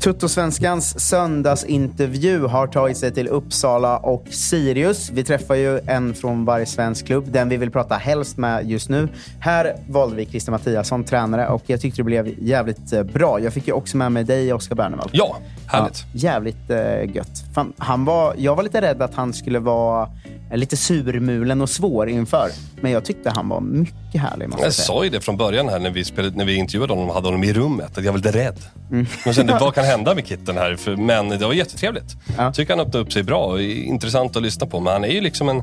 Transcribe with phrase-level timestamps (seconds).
[0.00, 5.10] Tuttosvenskans söndagsintervju har tagit sig till Uppsala och Sirius.
[5.10, 8.88] Vi träffar ju en från varje svensk klubb, den vi vill prata helst med just
[8.88, 9.08] nu.
[9.40, 13.40] Här valde vi Christer Mattiasson, tränare, och jag tyckte det blev jävligt eh, bra.
[13.40, 15.10] Jag fick ju också med mig dig, Oskar Bernevall.
[15.12, 16.04] Ja, härligt.
[16.12, 17.44] Ja, jävligt äh, gött.
[17.54, 20.08] Fan, han var, jag var lite rädd att han skulle vara
[20.56, 22.50] lite surmulen och svår inför.
[22.80, 24.48] Men jag tyckte han var mycket härlig.
[24.52, 27.08] Jag, jag sa ju det från början här när vi, spelade, när vi intervjuade honom
[27.08, 27.98] och hade honom i rummet.
[27.98, 28.58] Att jag var lite rädd.
[28.90, 29.06] Mm.
[29.24, 30.76] Jag kände, vad kan hända med Kitten här?
[30.76, 32.16] För, men det var jättetrevligt.
[32.36, 33.62] Jag tycker han öppnade upp sig bra.
[33.62, 34.80] Intressant att lyssna på.
[34.80, 35.62] Men han är ju liksom en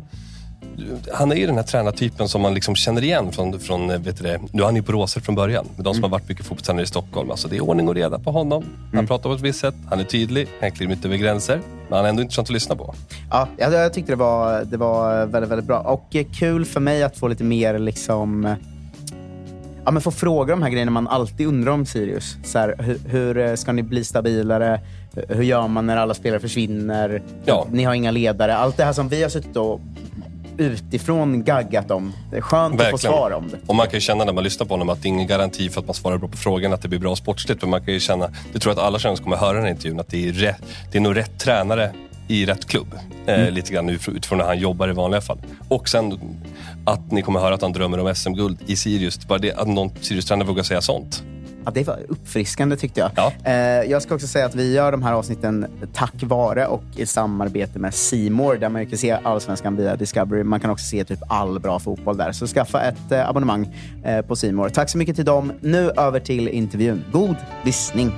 [1.13, 4.37] han är ju den här tränartypen som man liksom känner igen från, från vet du
[4.51, 6.11] nu är han ju på Råser från början, men de som mm.
[6.11, 7.31] har varit mycket fotbollstränare i Stockholm.
[7.31, 8.63] Alltså det är ordning och reda på honom.
[8.85, 9.07] Han mm.
[9.07, 11.61] pratar på ett visst sätt, han är tydlig, han kliver inte över gränser.
[11.89, 12.95] Men han är ändå intressant att lyssna på.
[13.31, 15.79] Ja, jag, jag tyckte det var, det var väldigt, väldigt bra.
[15.79, 18.55] Och kul för mig att få lite mer liksom
[19.85, 22.37] ja, men få fråga de här grejerna man alltid undrar om Sirius.
[22.43, 24.81] Så här, hur, hur, ska ni bli stabilare?
[25.29, 27.21] Hur gör man när alla spelare försvinner?
[27.45, 27.67] Ja.
[27.71, 28.55] Ni har inga ledare.
[28.55, 29.81] Allt det här som vi har suttit och
[30.57, 32.13] utifrån gaggat om.
[32.31, 32.95] Det är skönt Verkligen.
[32.95, 33.57] att få svar om det.
[33.67, 35.69] Och man kan ju känna när man lyssnar på honom att det är ingen garanti
[35.69, 37.61] för att man svarar bra på frågan att det blir bra sportsligt.
[37.61, 39.63] Men man kan ju känna, det tror jag att alla känner som kommer höra den
[39.63, 41.91] här intervjun, att det är, rätt, det är nog rätt tränare
[42.27, 42.93] i rätt klubb.
[43.25, 43.47] Eh, mm.
[43.47, 45.37] Eh, lite grann utifrån när han jobbar i vanliga fall.
[45.67, 46.19] Och sen
[46.85, 49.27] att ni kommer höra att han drömmer om SM-guld i Sirius.
[49.27, 51.23] Bara det att någon Sirius-tränare vågar säga sånt.
[51.65, 53.11] Ja, det var uppfriskande tyckte jag.
[53.15, 53.31] Ja.
[53.43, 57.05] Eh, jag ska också säga att vi gör de här avsnitten tack vare och i
[57.05, 60.43] samarbete med Simor där man kan se Allsvenskan via Discovery.
[60.43, 62.31] Man kan också se typ all bra fotboll där.
[62.31, 64.69] Så skaffa ett eh, abonnemang eh, på Simor.
[64.69, 65.53] Tack så mycket till dem.
[65.61, 67.03] Nu över till intervjun.
[67.11, 68.11] God lyssning!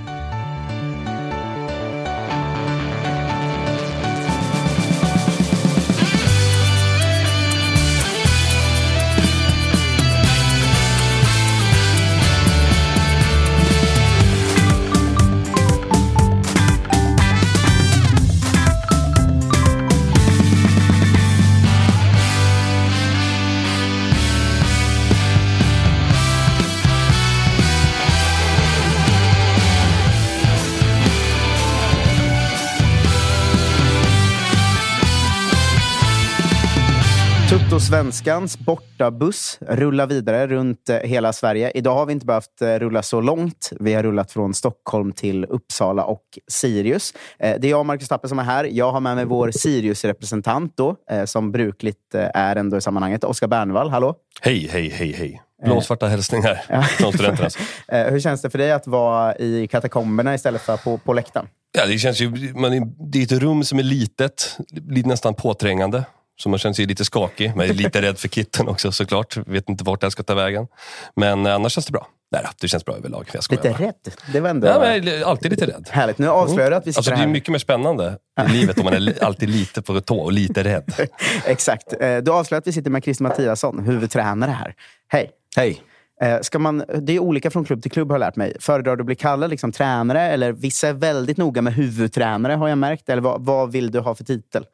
[37.87, 41.71] Svenskans bortabuss rullar vidare runt eh, hela Sverige.
[41.75, 43.71] Idag har vi inte behövt eh, rulla så långt.
[43.80, 47.14] Vi har rullat från Stockholm till Uppsala och Sirius.
[47.39, 48.64] Eh, det är jag och Marcus Tapper som är här.
[48.64, 53.23] Jag har med mig vår Sirius-representant då, som brukligt är ändå i sammanhanget.
[53.23, 54.15] Oskar Bernvall, hallå!
[54.42, 55.42] Hej, hej, hej, hej!
[55.65, 56.81] Blåsvarta hälsningar ja.
[56.81, 57.49] från studenterna.
[58.09, 61.48] Hur känns det för dig att vara i katakomberna istället för på, på läktaren?
[61.77, 64.58] Ja, det känns ju, man är, det är ett rum som är litet,
[65.05, 66.04] nästan påträngande.
[66.39, 67.55] Så man känner sig lite skakig.
[67.55, 69.37] Man är lite rädd för kitten också såklart.
[69.37, 70.67] Vet inte vart det här ska ta vägen.
[71.15, 72.08] Men eh, annars känns det bra.
[72.31, 73.30] Nej det känns bra överlag.
[73.33, 73.87] Jag lite bara.
[73.87, 74.14] rädd?
[74.33, 74.67] Det var ändå...
[74.67, 75.87] Ja, men alltid lite rädd.
[75.92, 76.17] Härligt.
[76.17, 77.17] Nu avslöjar du att vi sitter alltså, här.
[77.17, 78.17] Det är mycket mer spännande
[78.49, 80.93] i livet om man är alltid lite på tå och lite rädd.
[81.45, 81.93] Exakt.
[81.99, 84.73] Eh, du avslöjar att vi sitter med Christer Mattiasson, huvudtränare här.
[85.08, 85.31] Hej.
[85.55, 85.81] Hej.
[86.21, 88.58] Eh, ska man, det är olika från klubb till klubb har jag lärt mig.
[88.59, 90.21] Föredrar du att bli kallad liksom, tränare?
[90.21, 93.09] Eller vissa är väldigt noga med huvudtränare har jag märkt.
[93.09, 94.65] Eller vad, vad vill du ha för titel?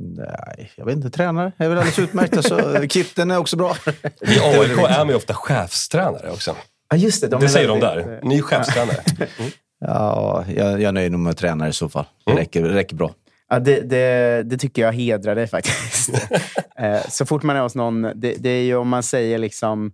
[0.00, 1.10] Nej, jag vet inte.
[1.10, 2.36] Tränare är väl alldeles utmärkt.
[2.36, 3.76] Alltså, kitten är också bra.
[4.20, 6.56] I AIK är man ju ofta chefstränare också.
[6.90, 7.28] Ja, just det.
[7.28, 8.20] De det säger de där.
[8.22, 9.02] Ny chefstränare.
[9.18, 9.50] Mm.
[9.80, 12.04] Ja, jag, jag nöjer mig med tränare i så fall.
[12.24, 12.40] Det mm.
[12.40, 13.14] räcker, räcker bra.
[13.48, 16.10] Ja, det, det, det, tycker jag hedrar dig faktiskt.
[16.78, 19.92] Eh, så fort man är hos någon, det, det är ju om man säger liksom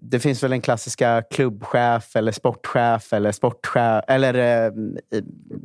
[0.00, 4.04] det finns väl en klassiska klubbchef eller sportchef eller sportchef.
[4.08, 4.72] Eller eh,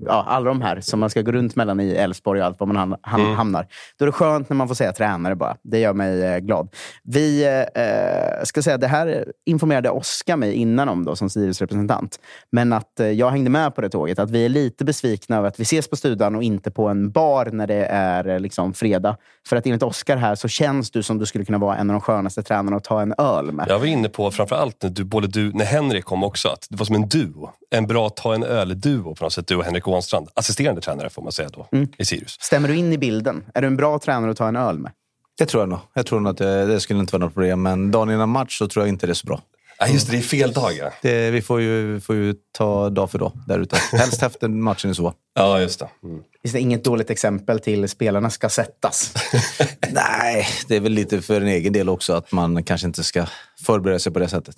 [0.05, 2.67] ja, alla de här som man ska gå runt mellan i Elfsborg och allt var
[2.67, 3.35] man mm.
[3.35, 3.67] hamnar.
[3.97, 5.57] Då är det skönt när man får säga tränare bara.
[5.63, 6.69] Det gör mig eh, glad.
[7.03, 7.43] Vi
[7.73, 12.19] eh, ska säga, det här informerade Oskar mig innan om då, som styrelserepresentant.
[12.51, 14.19] Men att jag hängde med på det tåget.
[14.19, 17.11] Att vi är lite besvikna över att vi ses på Studan och inte på en
[17.11, 19.17] bar när det är liksom, fredag.
[19.47, 21.93] För att enligt Oskar här så känns du som du skulle kunna vara en av
[21.93, 23.70] de skönaste tränarna att ta en öl med.
[23.71, 26.75] Jag var inne på framförallt när, du, både du, när Henrik kom också, att det
[26.77, 27.49] var som en duo.
[27.69, 30.29] En bra ta en öl-duo på något sätt, du och Henrik Ånstrand.
[30.33, 31.87] Assisterande tränare får man säga då, mm.
[31.97, 32.37] i Sirius.
[32.41, 33.43] Stämmer du in i bilden?
[33.53, 34.91] Är du en bra tränare att ta en öl med?
[35.37, 35.79] Det tror jag nog.
[35.93, 38.57] Jag tror nog att det, det skulle inte vara något problem, men dagen innan match
[38.57, 39.41] så tror jag inte det är så bra.
[39.81, 40.73] Ja, just det, det är fel dag.
[40.77, 40.91] Ja.
[41.01, 43.77] Det, vi får ju, får ju ta dag för dag där ute.
[43.91, 45.13] Helst efter matchen är så.
[45.33, 45.87] Ja, just det.
[46.03, 46.23] Mm.
[46.41, 49.13] Finns det inget dåligt exempel till spelarna ska sättas?
[49.91, 53.25] Nej, det är väl lite för en egen del också att man kanske inte ska
[53.65, 54.55] förbereda sig på det sättet.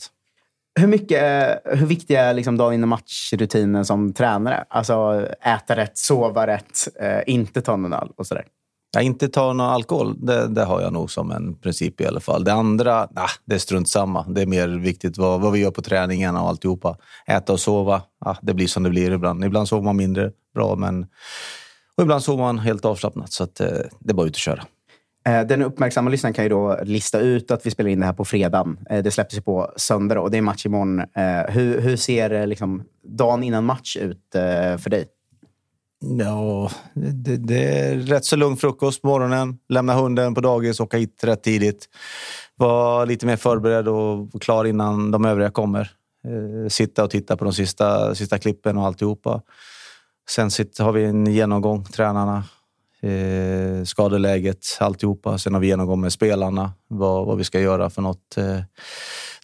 [0.79, 1.23] Hur, mycket,
[1.65, 4.65] hur viktig är liksom dagen innan matchrutinen som tränare?
[4.69, 8.45] Alltså äta rätt, sova rätt, eh, inte ta någon öl och sådär.
[8.93, 12.19] Jag inte ta någon alkohol, det, det, har jag nog som en princip i alla
[12.19, 12.43] fall.
[12.43, 14.23] Det andra, nah, det är strunt samma.
[14.23, 16.97] Det är mer viktigt vad, vad vi gör på träningarna och alltihopa.
[17.27, 19.45] Äta och sova, ah, det blir som det blir ibland.
[19.45, 21.05] Ibland sover man mindre bra, men
[21.97, 23.31] och ibland sover man helt avslappnat.
[23.31, 23.67] Så att, eh,
[23.99, 24.63] det är bara ut och köra.
[25.27, 28.13] Eh, den uppmärksamma lyssnaren kan ju då lista ut att vi spelar in det här
[28.13, 28.77] på fredagen.
[28.89, 30.99] Eh, det släpps ju på söndag och det är match imorgon.
[30.99, 34.21] Eh, hur, hur ser liksom dagen innan match ut
[34.79, 35.05] för dig?
[36.05, 39.59] Ja, det, det, är rätt så lugn frukost på morgonen.
[39.69, 41.89] Lämna hunden på dagis, åka hit rätt tidigt.
[42.55, 45.91] Var lite mer förberedd och klar innan de övriga kommer.
[46.27, 49.41] Eh, sitta och titta på de sista, sista klippen och alltihopa.
[50.29, 52.43] Sen har vi en genomgång, tränarna,
[53.01, 55.37] eh, skadeläget, alltihopa.
[55.37, 58.59] Sen har vi genomgång med spelarna, vad, vad vi ska göra för något eh,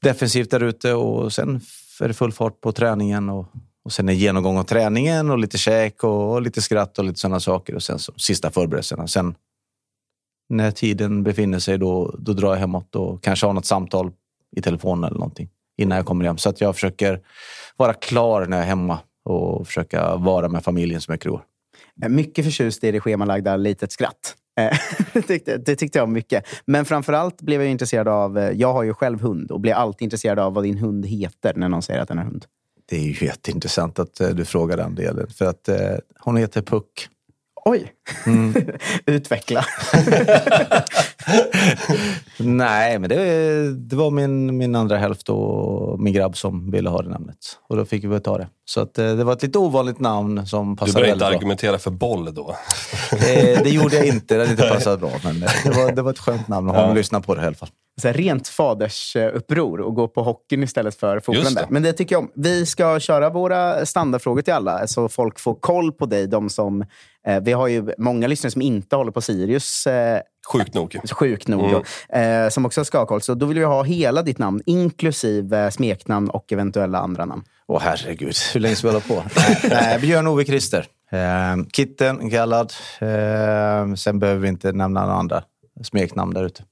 [0.02, 0.94] defensivt där ute.
[0.94, 1.62] Och sen
[2.02, 3.30] är det full fart på träningen.
[3.30, 3.46] Och,
[3.90, 7.20] och sen en genomgång av träningen och lite käk och, och lite skratt och lite
[7.20, 7.76] sådana saker.
[7.76, 9.08] Och sen så, sista förberedelserna.
[9.08, 9.36] Sen
[10.50, 14.12] när tiden befinner sig, då, då drar jag hemåt och kanske har något samtal
[14.56, 16.38] i telefonen eller någonting innan jag kommer hem.
[16.38, 17.22] Så att jag försöker
[17.78, 21.44] vara klar när jag är hemma och försöka vara med familjen så mycket det går.
[22.10, 24.36] Mycket förtjust i det schemalagda litet skratt.
[24.60, 24.78] Eh,
[25.14, 26.46] det, tyckte, det tyckte jag om mycket.
[26.66, 28.38] Men framförallt blev jag intresserad av...
[28.38, 31.54] Eh, jag har ju själv hund och blir alltid intresserad av vad din hund heter
[31.56, 32.46] när någon säger att den är hund.
[32.90, 35.28] Det är ju jätteintressant att eh, du frågar den delen.
[35.30, 37.10] För att eh, hon heter Puck.
[37.66, 37.94] Oj!
[38.26, 38.56] Mm.
[39.06, 39.66] Utveckla.
[42.38, 47.02] Nej, men det, det, var min, min andra hälft och min grabb som ville ha
[47.02, 47.38] det namnet.
[47.70, 48.48] Och då fick vi ta det.
[48.66, 51.80] Så att, eh, det var ett lite ovanligt namn som passade Du började inte argumentera
[51.80, 52.56] för boll då?
[53.12, 54.36] Eh, det gjorde jag inte.
[54.36, 55.12] Det hade inte passat bra.
[55.24, 56.94] Men det var, det var ett skönt namn ha ja.
[56.94, 57.70] lyssna på det i alla fall.
[58.02, 61.54] Så här, rent fadersuppror och gå på hockeyn istället för fotbollen.
[61.54, 61.68] Det.
[61.70, 62.32] Men det tycker jag om.
[62.36, 66.28] Vi ska köra våra standardfrågor till alla så folk får koll på dig.
[66.28, 66.86] De som,
[67.28, 69.88] eh, vi har ju många lyssnare som inte håller på Sirius.
[69.88, 71.00] Eh, Sjukt nog.
[71.12, 71.84] Sjukt nog.
[72.10, 72.46] Mm.
[72.46, 73.22] Eh, som också ska ha koll.
[73.22, 77.44] Så då vill vi ha hela ditt namn, inklusive smeknamn och eventuella andra namn.
[77.68, 79.24] Åh herregud, hur länge ska vi hålla på?
[79.70, 80.86] nej, Björn-Ove Christer.
[81.12, 82.74] Eh, Kitten kallad.
[83.00, 85.44] Eh, sen behöver vi inte nämna några andra
[85.84, 86.64] smeknamn där ute.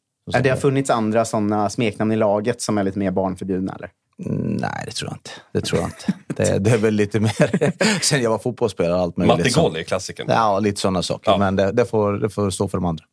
[0.43, 3.75] Det har funnits andra sådana smeknamn i laget som är lite mer barnförbjudna?
[3.75, 3.89] Eller?
[4.19, 5.31] Nej, det tror jag inte.
[5.51, 6.13] Det, tror jag inte.
[6.27, 8.01] det, det är väl lite mer...
[8.03, 9.37] Sen jag var fotbollsspelare och allt möjligt.
[9.37, 10.27] Matte Goll är klassikern.
[10.29, 11.31] Ja, lite sådana saker.
[11.31, 11.37] Ja.
[11.37, 13.05] Men det, det, får, det får stå för de andra.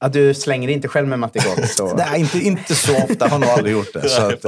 [0.00, 1.66] Ja, du slänger inte själv med Matte Goll?
[1.68, 1.94] Så...
[1.96, 3.28] Nej, inte, inte så ofta.
[3.28, 4.08] Har nog aldrig gjort det.
[4.08, 4.44] Så att,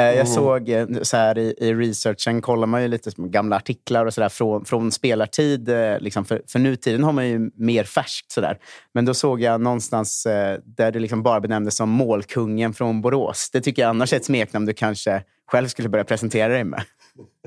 [0.00, 4.06] Eh, jag såg eh, så här i, i researchen, kollar man ju lite gamla artiklar
[4.06, 5.68] och så där, från, från spelartid.
[5.68, 8.32] Eh, liksom för, för nutiden har man ju mer färskt.
[8.32, 8.58] Så där.
[8.94, 10.26] Men då såg jag någonstans
[10.64, 13.50] där du liksom bara benämndes som målkungen från Borås.
[13.52, 16.82] Det tycker jag annars är ett smeknamn du kanske själv skulle börja presentera dig med.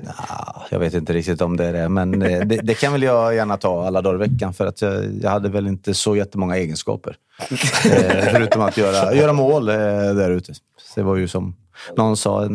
[0.02, 3.34] Nah, jag vet inte riktigt om det är det, men det, det, kan väl jag
[3.34, 4.54] gärna ta alla dagar i veckan.
[4.54, 7.16] För att jag, jag hade väl inte så jättemånga egenskaper.
[8.32, 10.52] förutom att göra, göra mål där ute.
[10.94, 11.56] Det var ju som
[11.96, 12.48] någon sa,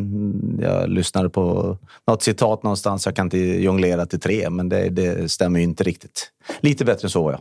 [0.60, 1.78] jag lyssnade på
[2.08, 5.84] något citat någonstans, jag kan inte jonglera till tre, men det, det stämmer ju inte
[5.84, 6.32] riktigt.
[6.60, 7.40] Lite bättre än så, ja.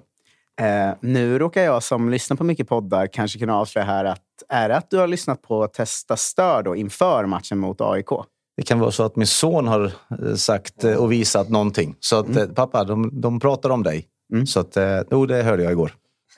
[0.66, 4.68] Eh, nu råkar jag som lyssnar på mycket poddar kanske kunna avslöja här att är
[4.68, 8.08] det att du har lyssnat på Testa Stör då, inför matchen mot AIK?
[8.56, 11.96] Det kan vara så att min son har eh, sagt eh, och visat någonting.
[12.00, 12.38] Så att, mm.
[12.38, 14.06] Eh, pappa, de, de pratar om dig.
[14.32, 14.46] Mm.
[14.46, 14.76] Så att,
[15.10, 15.92] jo, det hörde jag igår.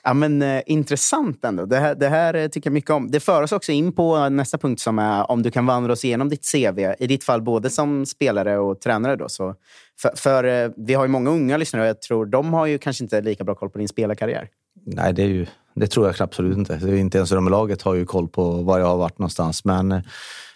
[0.07, 1.65] Ja, men, eh, intressant ändå.
[1.65, 3.11] Det här, det här tycker jag mycket om.
[3.11, 6.05] Det för oss också in på nästa punkt som är om du kan vandra oss
[6.05, 6.79] igenom ditt CV.
[6.99, 9.15] I ditt fall både som spelare och tränare.
[9.15, 9.55] Då, så
[10.01, 13.03] för, för Vi har ju många unga lyssnare och jag tror de har ju kanske
[13.03, 14.49] inte lika bra koll på din spelarkarriär.
[14.85, 15.45] Nej, det, är ju,
[15.75, 16.75] det tror jag absolut inte.
[16.75, 19.19] Det är inte ens de i laget har ju koll på var jag har varit
[19.19, 19.65] någonstans.
[19.65, 20.03] Men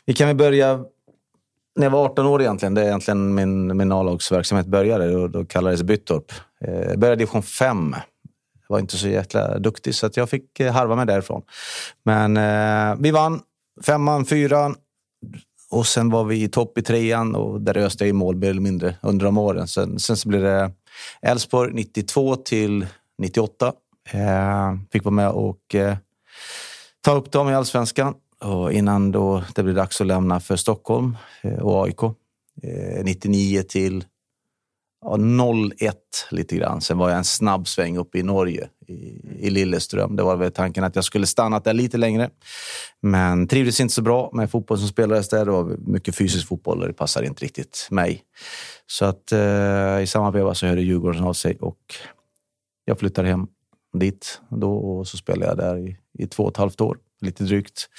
[0.06, 0.80] vi kan väl börja
[1.76, 2.74] när jag var 18 år egentligen.
[2.74, 5.12] Det är egentligen min, min A-lagsverksamhet började.
[5.12, 6.32] Då, då kallades det Byttorp.
[6.62, 7.96] Eh, jag började i division 5
[8.70, 11.42] var inte så jäkla duktig, så att jag fick eh, harva mig därifrån.
[12.04, 13.42] Men eh, vi vann
[13.86, 14.76] femman, fyran
[15.72, 18.50] och sen var vi i topp i trean och där öste jag i mål mer
[18.50, 19.68] eller mindre under de åren.
[19.68, 20.72] Sen, sen så blev det
[21.22, 23.74] Elfsborg 92 till 98.
[24.12, 25.98] Eh, fick vara med och eh,
[27.02, 28.14] ta upp dem i allsvenskan.
[28.44, 32.02] Och innan då det blev dags att lämna för Stockholm eh, och AIK.
[33.04, 34.06] 99 eh, till
[35.02, 35.18] ja,
[35.80, 35.96] 01
[36.32, 36.82] lite grann.
[36.82, 40.16] Sen var jag en snabb sväng upp i Norge, i, i Lilleström.
[40.16, 42.30] Det var väl tanken att jag skulle stannat där lite längre.
[43.02, 45.46] Men trivdes inte så bra med fotboll som spelades där.
[45.46, 48.24] Det var mycket fysisk fotboll och det passade inte riktigt mig.
[48.88, 51.96] Så att eh, i samma veva så hörde Djurgården av sig och
[52.86, 53.48] jag flyttade hem
[53.98, 54.42] dit.
[54.50, 57.90] Då, och så spelade jag där i, i två och ett halvt år, lite drygt.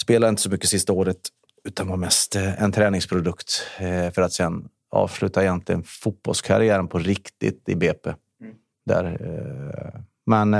[0.00, 1.18] Spelade inte så mycket sista året
[1.64, 7.68] utan var mest eh, en träningsprodukt eh, för att sen avsluta egentligen fotbollskarriären på riktigt
[7.68, 8.14] i BP.
[8.40, 8.54] Mm.
[8.86, 10.54] Där, eh, Men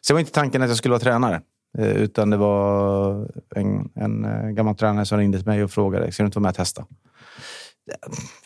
[0.00, 1.42] så var inte tanken att jag skulle vara tränare.
[1.78, 6.26] Utan det var en, en gammal tränare som ringde till mig och frågade, ska du
[6.26, 6.86] inte vara med och testa?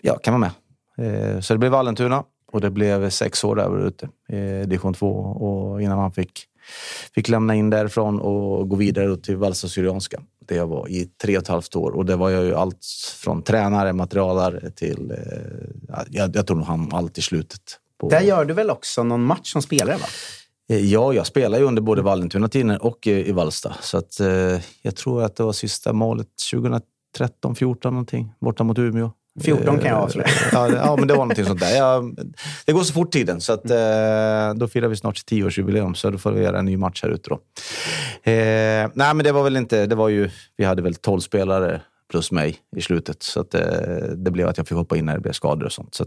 [0.00, 0.52] Ja, kan vara
[0.96, 1.44] med.
[1.44, 5.82] Så det blev Vallentuna och det blev sex år där ute i division 2 och
[5.82, 6.46] innan man fick,
[7.14, 10.22] fick lämna in därifrån och gå vidare till Valsa Syrianska.
[10.46, 12.86] Det jag var i tre och ett halvt år och det var jag ju allt
[13.18, 15.12] från tränare, materialare till...
[16.10, 17.60] jag, jag tror nog han allt i slutet.
[18.00, 18.08] På...
[18.08, 19.96] Där gör du väl också någon match som spelare?
[19.96, 20.06] va?
[20.68, 23.76] Eh, ja, jag spelar ju under både Vallentuna-tiden och i Vallsta.
[23.80, 28.78] Så att, eh, jag tror att det var sista målet 2013, 14 någonting, borta mot
[28.78, 29.10] Umeå.
[29.42, 30.28] 14 kan jag avslöja.
[30.52, 31.76] ja, ja, men det var någonting sånt där.
[31.76, 32.04] Ja,
[32.64, 36.18] det går så fort tiden, så att, eh, då firar vi snart 10-årsjubileum, så då
[36.18, 37.30] får vi göra en ny match här ute.
[37.30, 37.34] Då.
[38.30, 39.86] Eh, nej, men det var väl inte...
[39.86, 43.22] Det var ju, vi hade väl 12 spelare plus mig i slutet.
[43.22, 43.62] Så att, eh,
[44.16, 45.94] det blev att jag fick hoppa in när det blev skador och sånt.
[45.94, 46.04] Så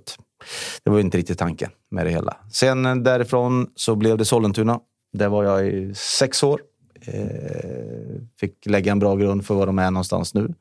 [0.84, 2.38] det var inte riktigt tanken med det hela.
[2.51, 4.79] Sen eh, därifrån så blev det Sollentuna.
[5.13, 6.62] Där var jag i sex år.
[7.01, 10.53] Eh, fick lägga en bra grund för var de är någonstans nu.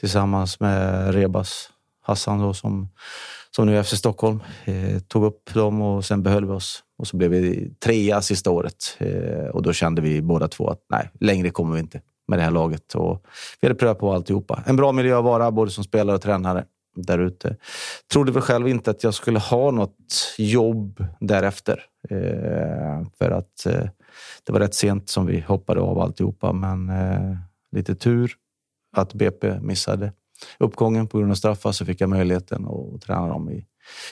[0.00, 1.70] Tillsammans med Rebas
[2.10, 2.88] Hassan då, som,
[3.50, 4.40] som nu är FC Stockholm.
[4.64, 6.84] Eh, tog upp dem och sen behöll vi oss.
[6.98, 8.96] Och så blev vi trea sista året.
[8.98, 12.42] Eh, och då kände vi båda två att nej, längre kommer vi inte med det
[12.42, 12.94] här laget.
[12.94, 13.24] Och
[13.60, 14.62] vi hade prövat på alltihopa.
[14.66, 16.64] En bra miljö att vara, både som spelare och tränare
[16.96, 17.56] där ute.
[18.12, 21.82] Trodde väl själv inte att jag skulle ha något jobb därefter.
[22.10, 23.88] Eh, för att eh,
[24.44, 27.36] det var rätt sent som vi hoppade av alltihopa, men eh,
[27.72, 28.32] lite tur
[28.96, 30.12] att BP missade
[30.58, 33.66] uppgången på grund av straffar så fick jag möjligheten att träna dem i,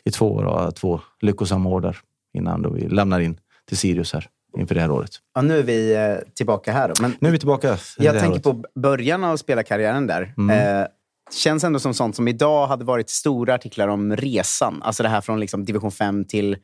[0.05, 1.99] i två år och två lyckosamma år där
[2.35, 5.11] innan då vi lämnar in till Sirius här inför det här året.
[5.35, 6.89] Ja, nu är vi eh, tillbaka här.
[6.89, 6.95] Då.
[7.03, 7.79] Men nu är vi tillbaka.
[7.99, 10.35] Jag tänker på början av spelarkarriären där.
[10.39, 10.81] Mm.
[10.81, 10.87] Eh,
[11.31, 14.83] känns ändå som sånt som idag hade varit stora artiklar om resan.
[14.83, 16.57] Alltså det här från liksom division 5 till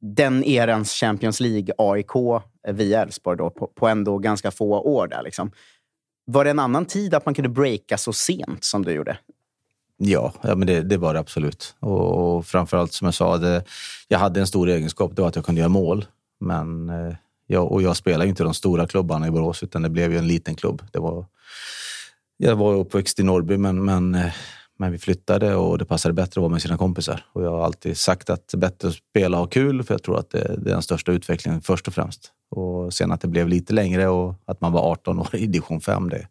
[0.00, 5.06] den erans Champions League AIK via Elfsborg på, på ändå ganska få år.
[5.06, 5.22] där.
[5.22, 5.50] Liksom.
[6.32, 9.18] Var det en annan tid att man kunde breaka så sent som du gjorde?
[9.96, 11.74] Ja, ja men det, det var det absolut.
[11.80, 13.64] Och, och framförallt som jag sa, det,
[14.08, 15.16] jag hade en stor egenskap.
[15.16, 16.04] Det var att jag kunde göra mål.
[16.40, 17.14] Men eh,
[17.46, 20.28] jag, och jag spelade inte de stora klubbarna i Borås, utan det blev ju en
[20.28, 20.82] liten klubb.
[20.92, 21.26] Det var,
[22.36, 24.32] jag var uppväxt i Norrby, men, men, eh,
[24.78, 27.24] men vi flyttade och det passade bättre att vara med sina kompisar.
[27.32, 29.94] Och jag har alltid sagt att det är bättre att spela och ha kul, för
[29.94, 32.32] jag tror att det, det är den största utvecklingen först och främst.
[32.52, 35.80] Och sen att det blev lite längre och att man var 18 år i division
[35.80, 36.08] 5.
[36.08, 36.28] Det.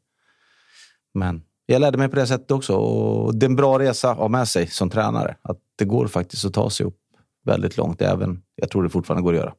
[1.14, 2.76] Men jag lärde mig på det sättet också.
[2.76, 5.36] Och det är en bra resa att ha med sig som tränare.
[5.42, 6.98] Att det går faktiskt att ta sig upp
[7.46, 8.02] väldigt långt.
[8.02, 9.54] Även, jag tror det fortfarande går att göra.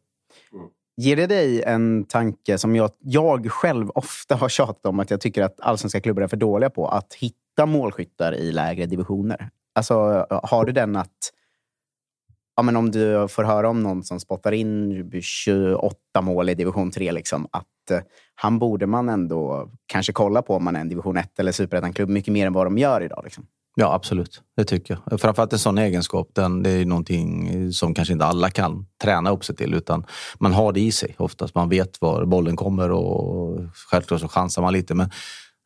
[0.53, 0.67] Mm.
[0.97, 5.21] Ger det dig en tanke som jag, jag själv ofta har tjatat om att jag
[5.21, 6.89] tycker att allsvenska klubbar är för dåliga på?
[6.89, 9.51] Att hitta målskyttar i lägre divisioner.
[9.75, 11.33] Alltså, har du den att
[12.57, 16.91] ja, men om du får höra om någon som spottar in 28 mål i division
[16.91, 17.99] 3, liksom, att eh,
[18.35, 22.09] han borde man ändå kanske kolla på om man är en division 1 eller superettan-klubb
[22.09, 23.21] mycket mer än vad de gör idag.
[23.25, 23.47] Liksom.
[23.75, 24.43] Ja, absolut.
[24.57, 25.21] Det tycker jag.
[25.21, 26.31] Framförallt en sån egenskap.
[26.33, 29.75] Den, det är någonting som kanske inte alla kan träna upp sig till.
[29.75, 30.07] Utan
[30.39, 31.55] man har det i sig oftast.
[31.55, 34.95] Man vet var bollen kommer och självklart så chansar man lite.
[34.95, 35.11] Men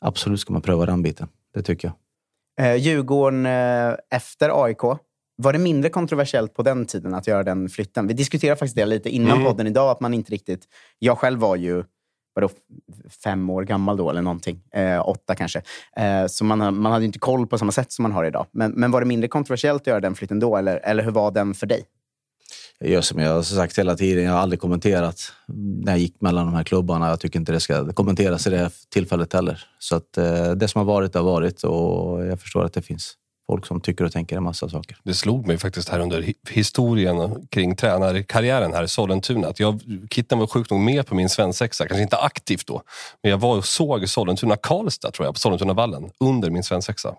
[0.01, 1.29] absolut ska man pröva den biten.
[1.55, 1.97] Det tycker jag.
[2.67, 4.83] Eh, Djurgården eh, efter AIK.
[5.37, 8.07] Var det mindre kontroversiellt på den tiden att göra den flytten?
[8.07, 9.45] Vi diskuterade faktiskt det lite innan mm.
[9.45, 9.91] podden idag.
[9.91, 10.65] att man inte riktigt...
[10.99, 11.85] Jag själv var ju
[12.35, 12.51] vadå,
[13.25, 14.61] fem år gammal då, eller någonting.
[14.75, 15.63] Eh, åtta kanske.
[15.97, 18.47] Eh, så man, man hade inte koll på samma sätt som man har idag.
[18.53, 21.31] Men, men var det mindre kontroversiellt att göra den flytten då, eller, eller hur var
[21.31, 21.85] den för dig?
[22.79, 24.25] Jag gör som jag har sagt hela tiden.
[24.25, 25.33] Jag har aldrig kommenterat
[25.85, 27.09] när jag gick mellan de här klubbarna.
[27.09, 29.65] Jag tycker inte det ska kommenteras i det här tillfället heller.
[29.79, 33.15] Så att, eh, det som har varit har varit och jag förstår att det finns
[33.47, 34.97] folk som tycker och tänker en massa saker.
[35.03, 39.49] Det slog mig faktiskt här under historien kring tränarkarriären här i Sollentuna.
[39.49, 42.83] Att jag, Kitten var sjukt nog med på min svensexa, kanske inte aktivt då.
[43.23, 47.15] Men jag var och såg Sollentuna Karlstad tror jag, på Sollentunavallen under min svensexa.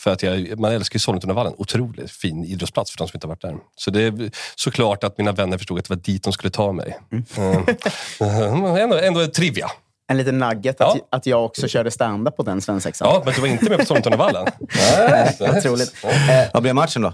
[0.00, 1.54] För att jag, man älskar ju Sollentunavallen.
[1.56, 3.56] Otroligt fin idrottsplats för de som inte har varit där.
[3.76, 6.72] Så det är såklart att mina vänner förstod att det var dit de skulle ta
[6.72, 6.98] mig.
[7.12, 7.24] Mm.
[8.20, 8.64] Mm.
[8.64, 9.70] ändå, ändå trivia
[10.10, 10.92] en liten nugget ja.
[10.92, 13.08] att, att jag också körde stand-up på den svensexan.
[13.08, 14.46] Ja, men du var inte med på Sollentunavallen?
[15.08, 15.94] Nej, otroligt.
[16.04, 16.10] Eh,
[16.52, 17.12] Vad blev matchen då?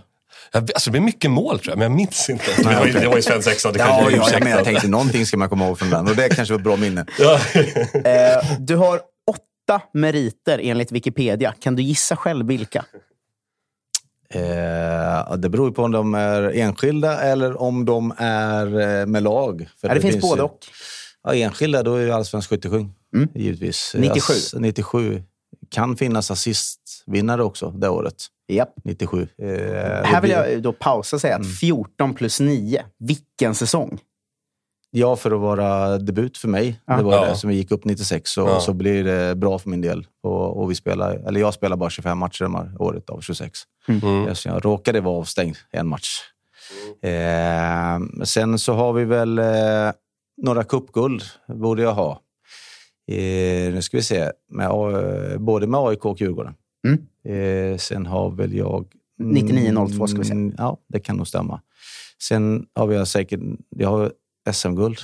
[0.53, 2.45] Alltså, det blev mycket mål tror jag, men jag minns inte.
[2.47, 3.01] Nej, det, var, okay.
[3.01, 5.67] det var ju svensexa, det ja, ja, jag, men jag tänkte någonting ska man komma
[5.67, 7.07] ihåg från den och det kanske var ett bra minne.
[7.19, 7.41] Ja.
[8.05, 11.55] eh, du har åtta meriter enligt Wikipedia.
[11.61, 12.85] Kan du gissa själv vilka?
[14.31, 18.67] Eh, det beror på om de är enskilda eller om de är
[19.01, 19.69] eh, med lag.
[19.81, 20.59] För ja, det, det, finns både och.
[21.27, 22.95] Ja, enskilda, då är ju allsvensk skyttesjung.
[23.15, 23.29] Mm.
[23.35, 23.95] Givetvis.
[23.99, 24.33] 97.
[24.59, 25.23] 97.
[25.71, 28.15] Kan finnas assistvinnare också det året.
[28.53, 28.69] Yep.
[28.85, 29.29] 97.
[29.39, 29.49] Eh,
[30.05, 32.15] här vill jag då pausa och säga att 14 mm.
[32.17, 33.99] plus 9, vilken säsong!
[34.91, 36.81] Ja, för att vara debut för mig.
[36.87, 36.97] Ja.
[36.97, 37.25] Det var Ja.
[37.25, 38.61] det som vi gick upp 96 och Ja.
[38.61, 40.07] så blir det bra för min del.
[40.23, 43.59] Och, och vi spelar, eller jag spelar bara 25 matcher det här året av 26.
[43.89, 44.35] Mm.
[44.35, 46.21] Så jag råkade vara avstängd en match.
[47.03, 49.93] Eh, sen så har vi väl eh,
[50.37, 52.21] några cupguld, borde jag ha.
[53.13, 54.71] Eh, nu ska vi se, med,
[55.41, 56.55] både med AIK och Djurgården.
[56.87, 57.73] Mm.
[57.73, 58.87] Eh, sen har väl jag...
[59.23, 60.35] 99-02 ska vi säga.
[60.35, 61.61] Mm, Ja, det kan nog stämma.
[62.23, 63.41] Sen har vi säkert
[63.77, 64.13] jag har
[64.53, 64.99] SM-guld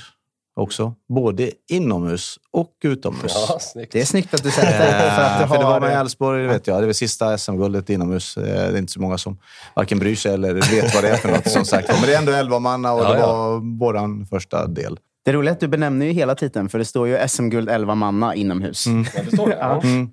[0.55, 0.93] också.
[1.13, 3.33] Både inomhus och utomhus.
[3.49, 3.91] Ja, snyggt.
[3.93, 5.07] Det är snyggt att du säger det.
[5.07, 6.81] Eh, För, att du för det var har, med Elfsborg, det vet jag.
[6.81, 8.37] Det var sista SM-guldet inomhus.
[8.37, 9.37] Eh, Det är inte så många som
[9.75, 11.51] varken bryr sig eller vet vad det är för något.
[11.51, 11.87] Som sagt.
[11.87, 13.27] Men det är ändå 11 manna och Ja, det ja.
[13.27, 14.99] var vår första del.
[15.23, 17.95] Det är roligt att du benämner ju hela titeln, för det står ju SM-guld 11
[17.95, 18.85] manna inomhus.
[18.87, 19.57] Ja, det står det.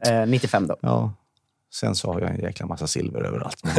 [0.07, 0.21] Ja.
[0.23, 0.77] Eh, 95 då.
[0.81, 1.13] Ja.
[1.75, 3.65] Sen så har jag en jäkla massa silver överallt.
[3.65, 3.75] Men,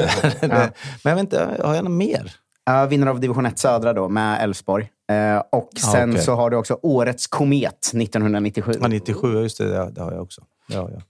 [0.49, 0.71] det,
[1.03, 2.35] men jag vet inte, har jag något mer?
[2.69, 4.89] Uh, vinner av division 1 södra då, med Elfsborg.
[5.11, 6.23] Eh, och sen okej.
[6.23, 8.71] så har du också Årets komet 1997.
[8.81, 10.41] Ja, 97, just det, det, det har jag också.
[10.73, 11.01] Har jag.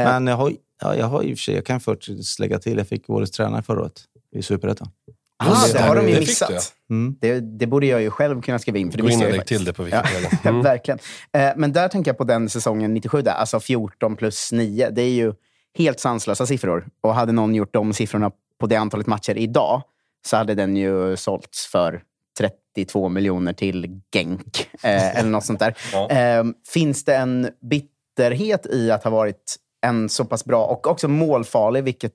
[0.00, 0.52] Eh, Men jag har,
[0.82, 3.30] ja, jag har i och för sig, jag kan faktiskt lägga till, jag fick årets
[3.30, 4.00] tränare förra året
[4.32, 4.88] i Superettan.
[5.38, 6.74] Ah, det har de ju Det missat.
[6.88, 7.16] du, Mm.
[7.20, 8.90] Det, det borde jag ju själv kunna skriva in.
[8.90, 10.30] För det Gå in och lägg till det på Wikipedia.
[10.42, 10.62] Ja, Mm.
[10.62, 10.98] verkligen.
[11.32, 14.90] Eh, men där tänker jag på den säsongen 97, där, alltså 14 plus 9.
[14.90, 15.32] Det är ju
[15.78, 16.86] helt sanslösa siffror.
[17.00, 19.82] Och hade någon gjort de siffrorna på det antalet matcher idag
[20.26, 22.02] så hade den ju sålts för
[22.38, 25.74] 32 miljoner till Genk eh, eller något sånt där.
[25.92, 26.10] Ja.
[26.10, 31.08] Eh, finns det en bitterhet i att ha varit en så pass bra och också
[31.08, 32.12] målfarlig, vilket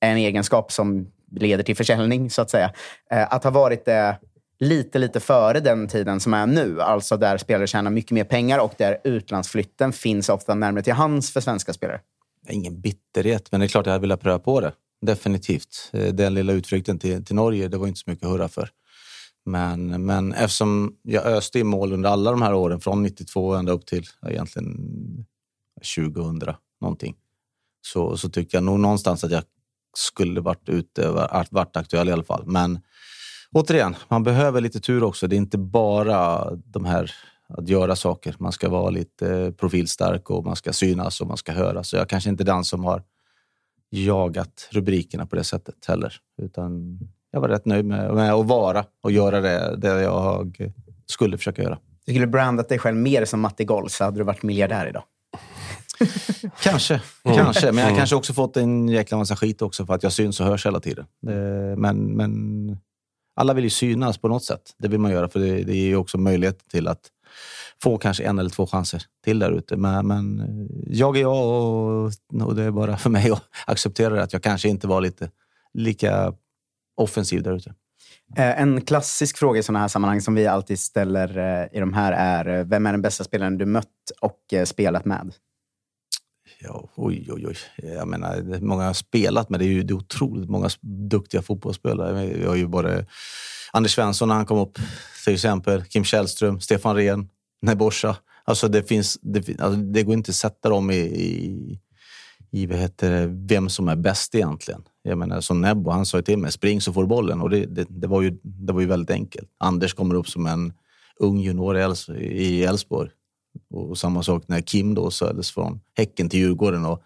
[0.00, 2.72] är en egenskap som leder till försäljning, så att säga.
[3.10, 4.18] Eh, att ha varit det
[4.58, 6.80] lite, lite före den tiden som är nu.
[6.80, 11.32] Alltså där spelare tjänar mycket mer pengar och där utlandsflytten finns ofta närmare till hands
[11.32, 12.00] för svenska spelare.
[12.48, 14.72] Ingen bitterhet, men det är klart jag hade velat pröva på det.
[15.00, 15.90] Definitivt.
[15.92, 18.70] Eh, den lilla utflykten till, till Norge, det var inte så mycket att hurra för.
[19.44, 23.72] Men, men eftersom jag öste i mål under alla de här åren, från 92 ända
[23.72, 25.26] upp till egentligen
[25.96, 26.40] 2000
[26.80, 27.16] någonting,
[27.86, 29.42] så, så tycker jag nog någonstans att jag
[29.96, 31.10] skulle varit ute,
[31.50, 32.42] varit, aktuell i alla fall.
[32.46, 32.80] Men
[33.52, 35.26] återigen, man behöver lite tur också.
[35.26, 37.12] Det är inte bara de här
[37.48, 38.36] att göra saker.
[38.38, 41.88] Man ska vara lite profilstark och man ska synas och man ska höras.
[41.88, 43.02] Så jag kanske inte är den som har
[43.90, 46.16] jagat rubrikerna på det sättet heller.
[46.42, 46.98] Utan
[47.30, 50.72] jag var rätt nöjd med, med att vara och göra det, det jag
[51.06, 51.78] skulle försöka göra.
[52.06, 55.02] Du skulle brandat dig själv mer som Matti Goll så hade du varit miljardär idag.
[56.62, 57.72] Kanske, kanske.
[57.72, 60.40] Men jag har kanske också fått en jäkla massa skit också för att jag syns
[60.40, 61.06] och hörs hela tiden.
[61.76, 62.76] Men, men
[63.36, 64.74] alla vill ju synas på något sätt.
[64.78, 67.00] Det vill man göra för det, det ger ju också möjlighet till att
[67.82, 69.76] få kanske en eller två chanser till där ute.
[69.76, 70.42] Men, men
[70.86, 74.42] jag är jag och, och det är bara för mig att acceptera det, att jag
[74.42, 75.30] kanske inte var lite
[75.74, 76.32] lika
[76.96, 77.74] offensiv där ute.
[78.36, 81.92] Eh, En klassisk fråga i sådana här sammanhang som vi alltid ställer eh, i de
[81.92, 83.86] här är eh, vem är den bästa spelaren du mött
[84.20, 85.34] och spelat med?
[86.58, 87.56] Ja, oj, oj, oj.
[87.76, 89.60] Jag menar, många har spelat med.
[89.60, 92.26] Det är ju det är otroligt många duktiga fotbollsspelare.
[92.26, 93.06] Vi har ju både
[93.72, 94.78] Anders Svensson när han kom upp,
[95.24, 95.84] till exempel.
[95.84, 97.28] Kim Källström, Stefan Rehn,
[97.62, 98.16] Nebosha.
[98.44, 101.80] Alltså det, finns, det, alltså det går inte att sätta dem i, i,
[102.50, 104.82] i vad heter det, vem som är bäst egentligen.
[105.02, 107.40] Jag menar, som Nebbo, han sa ju till mig, spring så får du bollen.
[107.40, 109.48] Och det, det, det, var ju, det var ju väldigt enkelt.
[109.58, 110.72] Anders kommer upp som en
[111.20, 113.10] ung junior i Elfsborg.
[113.70, 116.84] Och samma sak när Kim då såldes från Häcken till Djurgården.
[116.84, 117.02] Och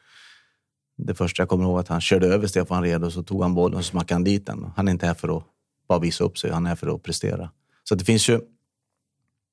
[0.96, 3.54] det första jag kommer ihåg att han körde över Stefan Rehn och så tog han
[3.54, 4.72] bollen och smackade han dit den.
[4.76, 5.44] Han är inte här för att
[5.88, 7.50] bara visa upp sig, han är här för att prestera.
[7.84, 8.40] Så det finns ju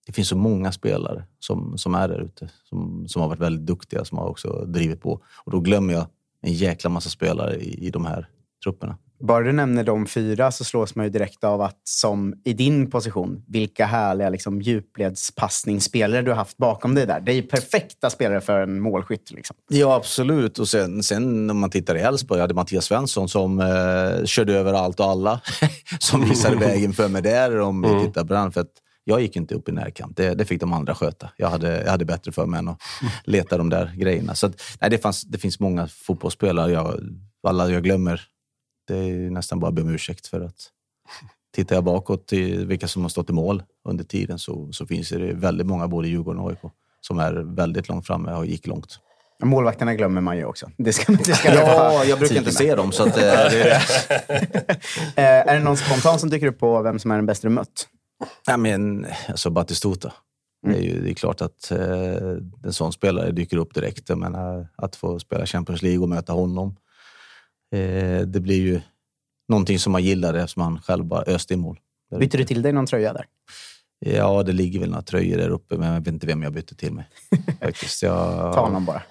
[0.05, 3.65] det finns så många spelare som, som är där ute, som, som har varit väldigt
[3.65, 5.21] duktiga, som har också drivit på.
[5.43, 6.07] Och då glömmer jag
[6.41, 8.29] en jäkla massa spelare i, i de här
[8.63, 8.97] trupperna.
[9.19, 12.89] Bara du nämner de fyra så slås man ju direkt av att som i din
[12.89, 17.19] position, vilka härliga liksom, djupledspassningsspelare du har haft bakom dig där.
[17.19, 19.31] Det är ju perfekta spelare för en målskytt.
[19.31, 19.55] Liksom.
[19.69, 20.59] Ja, absolut.
[20.59, 24.53] Och sen, sen om man tittar i Elfsborg, jag hade Mattias Svensson som eh, körde
[24.53, 25.41] över allt och alla.
[25.99, 28.51] som visade vägen för mig där om vi tittar på den.
[28.51, 28.71] För att
[29.03, 30.17] jag gick inte upp i närkamp.
[30.17, 31.29] Det, det fick de andra sköta.
[31.37, 32.81] Jag hade, jag hade bättre för mig än att
[33.23, 34.35] leta de där grejerna.
[34.35, 36.71] Så att, nej, det, fanns, det finns många fotbollsspelare.
[36.71, 36.99] Jag,
[37.47, 38.21] alla jag glömmer,
[38.87, 40.71] det är nästan bara att be om ursäkt för att
[41.55, 45.09] Tittar jag bakåt till vilka som har stått i mål under tiden så, så finns
[45.09, 46.59] det väldigt många, både i Djurgården och AIK,
[47.01, 48.99] som är väldigt långt framme och gick långt.
[49.43, 50.71] Målvakterna glömmer man ju också.
[50.77, 52.91] Det ska, det ska Ja, jag brukar inte se dem.
[52.91, 53.83] Så att, eh, det är
[55.15, 55.21] det.
[55.21, 57.53] Eh, är det någon spontan som dyker upp på vem som är den bästa du
[57.53, 57.87] mött?
[58.47, 60.13] Ja, men, alltså Batistuta.
[60.67, 61.77] Det, är ju, det är klart att eh,
[62.63, 64.09] en sån spelare dyker upp direkt.
[64.09, 66.75] Jag menar, att få spela Champions League och möta honom.
[67.71, 68.81] Eh, det blir ju
[69.47, 71.79] någonting som man gillar eftersom han själv bara öste i mål.
[72.19, 73.25] Bytte du till dig någon tröja där?
[73.99, 76.75] Ja, det ligger väl några tröjor där uppe, men jag vet inte vem jag bytte
[76.75, 77.09] till mig.
[77.61, 78.03] Faktiskt.
[78.03, 78.53] Jag...
[78.53, 79.01] Ta honom bara.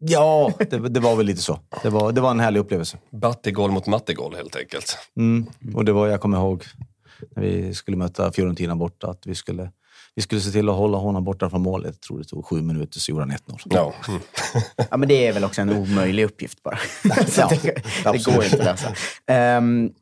[0.00, 1.60] Ja, det, det, var väl lite så.
[1.82, 2.98] Det var, det var en härlig upplevelse.
[3.10, 4.98] Battigol mot Mattigol helt enkelt.
[5.16, 5.46] Mm.
[5.74, 6.64] Och det var, jag kommer ihåg,
[7.36, 9.70] när vi skulle möta Fiorentina borta, att vi skulle
[10.14, 11.94] vi skulle se till att hålla honom borta från målet.
[11.94, 13.58] Jag tror det tog sju minuter, så gjorde han 1-0.
[13.64, 13.94] Ja.
[14.08, 14.20] Mm.
[14.90, 16.78] ja, men det är väl också en omöjlig uppgift bara.
[17.36, 18.88] ja, det, det går inte att lösa.
[19.58, 19.92] Um,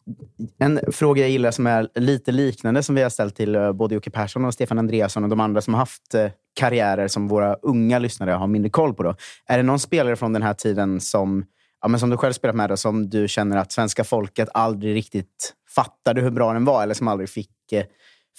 [0.58, 3.94] en fråga jag gillar som är lite liknande som vi har ställt till uh, både
[3.94, 6.26] Jocke Persson och Stefan Andreasson och de andra som har haft uh,
[6.60, 9.02] karriärer som våra unga lyssnare har mindre koll på.
[9.02, 9.14] Då.
[9.46, 11.44] Är det någon spelare från den här tiden som,
[11.82, 14.94] ja, men som du själv spelat med och som du känner att svenska folket aldrig
[14.94, 17.82] riktigt fattade hur bra den var eller som aldrig fick uh,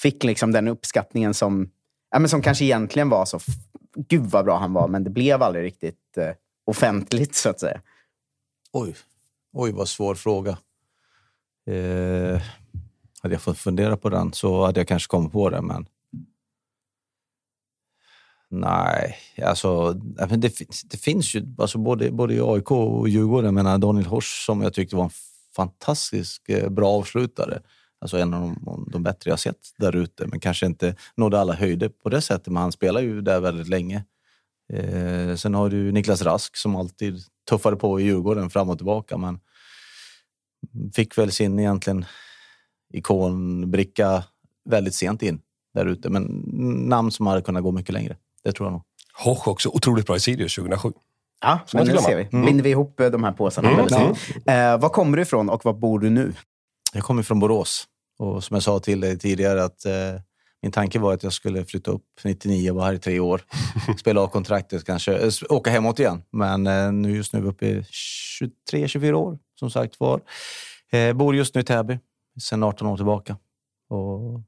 [0.01, 1.71] fick liksom den uppskattningen som,
[2.11, 3.39] ja, men som kanske egentligen var så,
[3.95, 6.31] gud vad bra han var, men det blev aldrig riktigt eh,
[6.65, 7.81] offentligt så att säga.
[8.71, 8.95] Oj,
[9.53, 10.57] oj vad svår fråga.
[11.67, 12.41] Eh,
[13.21, 15.85] hade jag fått fundera på den så hade jag kanske kommit på det, men
[18.51, 23.45] Nej, alltså det, det finns ju alltså både, både i AIK och Djurgården.
[23.45, 25.09] Jag menar Daniel Hors som jag tyckte var en
[25.55, 27.61] fantastisk eh, bra avslutare.
[28.01, 31.53] Alltså en av de, de bättre jag sett där ute, men kanske inte nådde alla
[31.53, 32.47] höjder på det sättet.
[32.47, 34.03] Men han spelar ju där väldigt länge.
[34.73, 39.17] Eh, sen har du Niklas Rask som alltid tuffade på i Djurgården fram och tillbaka,
[39.17, 39.39] men
[40.95, 42.05] fick väl sin egentligen
[42.93, 44.23] ikonbricka
[44.69, 45.41] väldigt sent in
[45.73, 46.09] där ute.
[46.09, 46.23] Men
[46.89, 48.17] namn som hade kunnat gå mycket längre.
[48.43, 48.81] Det tror jag nog.
[49.13, 50.91] Hoch också otroligt bra i Sirius 2007.
[51.41, 52.27] Ja, men nu ser vi.
[52.31, 52.45] Mm.
[52.45, 53.69] Binder vi ihop de här påsarna.
[53.69, 53.85] Mm.
[53.87, 54.73] Mm.
[54.73, 56.33] Eh, var kommer du ifrån och var bor du nu?
[56.93, 57.87] Jag kommer från Borås
[58.19, 60.21] och som jag sa till dig tidigare att eh,
[60.61, 63.41] min tanke var att jag skulle flytta upp 99 och vara här i tre år.
[63.99, 66.23] Spela av kontraktet, kanske äh, åka hemåt igen.
[66.31, 67.81] Men eh, nu just nu är vi uppe i
[68.71, 70.21] 23-24 år som sagt var.
[70.91, 71.99] Eh, bor just nu i Täby
[72.41, 73.37] sedan 18 år tillbaka.
[73.89, 74.41] Och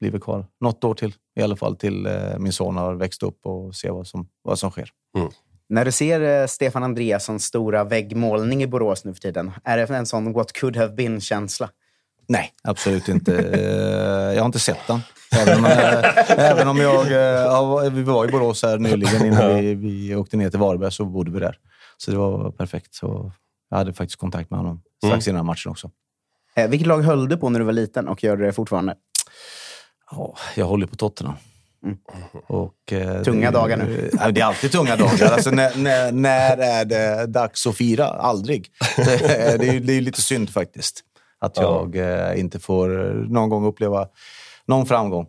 [0.00, 3.46] blir kvar något år till i alla fall till eh, min son har växt upp
[3.46, 4.90] och ser vad som, vad som sker.
[5.16, 5.30] Mm.
[5.68, 9.96] När du ser eh, Stefan Andreassons stora väggmålning i Borås nu för tiden, är det
[9.96, 11.70] en sån what could have been-känsla?
[12.28, 13.38] Nej, absolut inte.
[13.38, 15.00] Eh, jag har inte sett den.
[15.36, 17.10] Även om, eh, även om jag...
[17.10, 21.04] Ja, vi var i Borås här nyligen innan vi, vi åkte ner till Varberg så
[21.04, 21.56] bodde vi där.
[21.96, 22.94] Så det var perfekt.
[22.94, 23.32] Så
[23.70, 25.36] jag hade faktiskt kontakt med honom strax mm.
[25.36, 25.90] innan matchen också.
[26.68, 28.94] Vilket lag höll du på när du var liten och gör det fortfarande?
[30.10, 31.36] Ja, jag håller på Tottenham.
[31.84, 31.98] Mm.
[32.46, 34.10] Och, eh, tunga det, dagar nu.
[34.20, 35.32] Eh, det är alltid tunga dagar.
[35.32, 38.06] Alltså, när, när, när, är det dags att fira?
[38.06, 38.70] Aldrig.
[38.96, 39.04] Det,
[39.58, 41.04] det, är, det är lite synd faktiskt.
[41.40, 42.88] Att jag eh, inte får
[43.28, 44.08] någon gång uppleva
[44.66, 45.26] någon framgång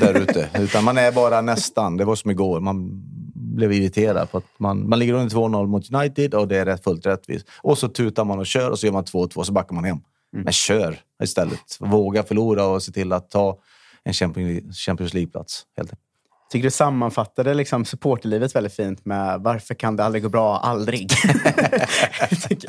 [0.00, 0.48] där ute.
[0.58, 1.96] Utan man är bara nästan.
[1.96, 2.60] Det var som igår.
[2.60, 3.02] Man
[3.34, 6.84] blev irriterad på att man, man ligger under 2-0 mot United och det är rätt,
[6.84, 7.46] fullt rättvist.
[7.62, 9.98] Och så tutar man och kör och så gör man 2-2 så backar man hem.
[10.32, 10.44] Mm.
[10.44, 11.76] Men kör istället.
[11.80, 13.58] Våga förlora och se till att ta
[14.04, 15.62] en Champions League-plats.
[15.76, 16.09] Helt enkelt
[16.50, 20.58] tycker du sammanfattade liksom supporterlivet väldigt fint med varför kan det aldrig gå bra?
[20.58, 21.10] Aldrig.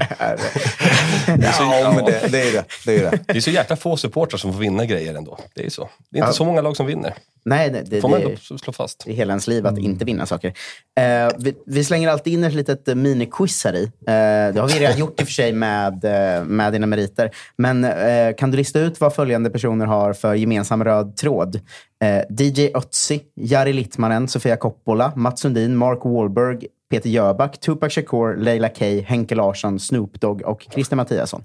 [0.09, 1.79] är...
[1.79, 2.65] ja, men det, det, är det.
[2.85, 3.19] Det är, det.
[3.27, 5.39] det är så jäkla få supportrar som får vinna grejer ändå.
[5.53, 5.89] Det är så.
[6.09, 6.33] Det är inte ja.
[6.33, 7.13] så många lag som vinner.
[7.43, 9.03] Nej, det, det får man ändå slå fast.
[9.05, 10.53] Det är hela ens liv att inte vinna saker.
[10.97, 13.83] Eh, vi, vi, slänger alltid in ett litet eh, miniquiz här i.
[13.83, 17.31] Eh, det har vi redan gjort i och för sig med, eh, med dina meriter.
[17.55, 21.59] Men eh, kan du lista ut vad följande personer har för gemensam röd tråd?
[22.03, 28.37] Eh, DJ Ötzi, Jari Littmanen, Sofia Coppola, Mats Sundin, Mark Wahlberg, Peter Jöback, Tupac Shakur,
[28.37, 31.43] Leila K, Henke Larsson, Snoop Dogg och Christer Mattiasson.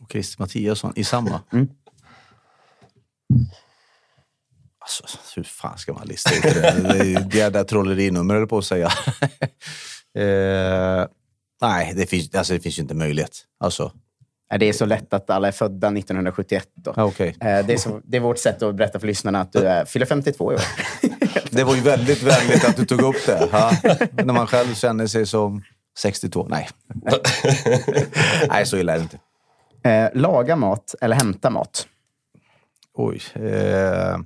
[0.00, 1.40] Och Christer Mattiasson i samma?
[1.52, 1.68] Mm.
[5.02, 6.60] Alltså, hur fan ska man lista ut det?
[6.82, 8.86] Det är ett jävla trollerinummer, höll på att säga.
[10.18, 11.06] eh,
[11.62, 13.44] nej, det finns, alltså, det finns ju inte möjlighet.
[13.60, 13.92] Alltså,
[14.58, 16.68] det är så lätt att alla är födda 1971.
[16.74, 17.02] Då.
[17.02, 17.28] Okay.
[17.28, 19.84] Eh, det, är så, det är vårt sätt att berätta för lyssnarna att du är,
[19.84, 20.62] fyller 52 i år.
[21.50, 23.48] Det var ju väldigt vänligt att du tog upp det.
[23.52, 23.72] Ha?
[24.12, 25.62] När man själv känner sig som
[25.98, 26.46] 62.
[26.50, 26.68] Nej.
[28.48, 29.18] Nej, så illa är det inte.
[29.88, 31.86] Eh, laga mat eller hämta mat?
[32.94, 33.22] Oj.
[33.34, 34.18] Eh,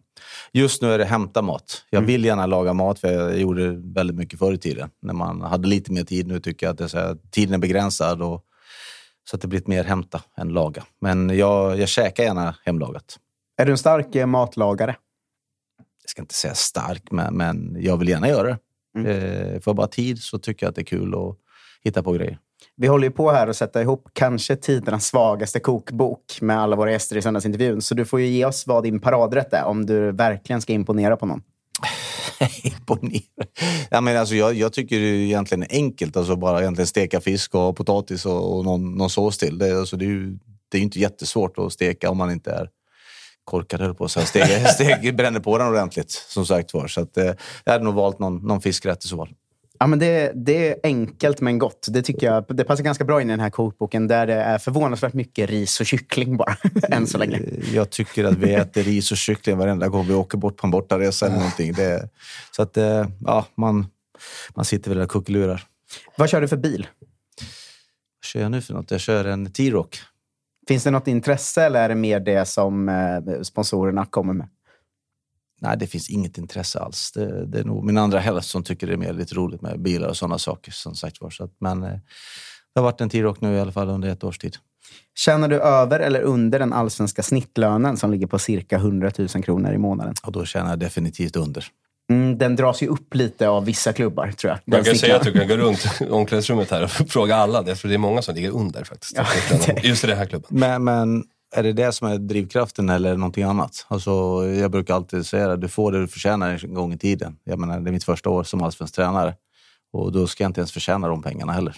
[0.52, 1.84] just nu är det hämta mat.
[1.90, 2.06] Jag mm.
[2.06, 4.90] vill gärna laga mat, för jag gjorde väldigt mycket förr i tiden.
[5.02, 6.26] När man hade lite mer tid.
[6.26, 8.22] Nu tycker jag att det är så här, tiden är begränsad.
[8.22, 8.44] Och,
[9.30, 10.84] så att det blir mer hämta än laga.
[11.00, 13.18] Men jag, jag käkar gärna hemlagat.
[13.56, 14.96] Är du en stark eh, matlagare?
[16.02, 18.58] Jag ska inte säga stark, men, men jag vill gärna göra det.
[18.98, 19.06] Mm.
[19.06, 21.36] Eh, får jag bara tid så tycker jag att det är kul att
[21.82, 22.38] hitta på grejer.
[22.76, 26.92] Vi håller ju på här att sätta ihop kanske tidernas svagaste kokbok med alla våra
[26.92, 27.82] gäster i söndagsintervjun.
[27.82, 31.16] Så du får ju ge oss vad din paradrätt är om du verkligen ska imponera
[31.16, 31.42] på någon.
[32.62, 33.46] imponera?
[33.90, 36.16] Ja, men alltså, jag, jag tycker det är egentligen enkelt.
[36.16, 39.58] Alltså bara egentligen steka fisk och potatis och, och någon, någon sås till.
[39.58, 42.68] Det, alltså, det är ju det är inte jättesvårt att steka om man inte är
[43.44, 46.10] korkad höll på så steg, steg bränner på den ordentligt.
[46.10, 46.88] Som sagt var.
[46.88, 47.34] Så att, eh,
[47.64, 49.34] jag hade nog valt någon, någon fiskrätt i så fall.
[49.78, 51.86] Ja, men det, det är enkelt men gott.
[51.90, 54.58] Det tycker jag det passar ganska bra in i den här kokboken där det är
[54.58, 56.56] förvånansvärt mycket ris och kyckling bara,
[56.88, 57.40] än så länge.
[57.72, 60.70] Jag tycker att vi äter ris och kyckling varenda gång vi åker bort på en
[60.70, 61.72] bortaresa eller någonting.
[61.72, 62.08] Det,
[62.50, 63.86] så att, eh, ja, man,
[64.54, 65.62] man sitter väl där och kuckelurar.
[66.16, 66.86] Vad kör du för bil?
[68.20, 68.90] Vad kör jag nu för något?
[68.90, 69.98] Jag kör en T-Rock.
[70.68, 74.48] Finns det något intresse eller är det mer det som eh, sponsorerna kommer med?
[75.64, 77.12] Nej, det finns inget intresse alls.
[77.12, 79.80] Det, det är nog min andra hälft som tycker det är mer lite roligt med
[79.80, 80.72] bilar och sådana saker.
[80.72, 81.30] Som sagt var.
[81.30, 81.90] Så att, men eh,
[82.74, 84.56] det har varit en T-Rock nu i alla fall under ett års tid.
[85.14, 89.72] Tjänar du över eller under den allsvenska snittlönen som ligger på cirka 100 000 kronor
[89.72, 90.14] i månaden?
[90.22, 91.66] Och då tjänar jag definitivt under.
[92.10, 94.60] Mm, den dras ju upp lite av vissa klubbar, tror jag.
[94.64, 97.62] Man kan säga att du kan gå runt omklädningsrummet här och fråga alla.
[97.62, 99.16] Det är många som ligger under faktiskt.
[99.16, 99.26] Ja,
[99.66, 99.82] det...
[99.84, 100.48] Just i den här klubben.
[100.50, 103.86] Men, men är det det som är drivkraften eller någonting annat?
[103.88, 104.10] Alltså,
[104.46, 107.36] jag brukar alltid säga att du får det du förtjänar en gång i tiden.
[107.44, 109.34] Jag menar, det är mitt första år som allsvensk tränare
[109.92, 111.76] och då ska jag inte ens förtjäna de pengarna heller.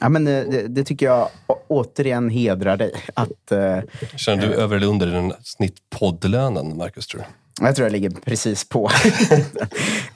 [0.00, 1.28] Ja, men eh, det, det, tycker jag
[1.68, 2.92] återigen hedrar dig.
[3.14, 3.78] Att, eh,
[4.16, 7.06] Känner du över eller under den snittpoddlönen, Marcus?
[7.06, 7.26] Tror du?
[7.60, 8.90] Jag tror jag ligger precis på.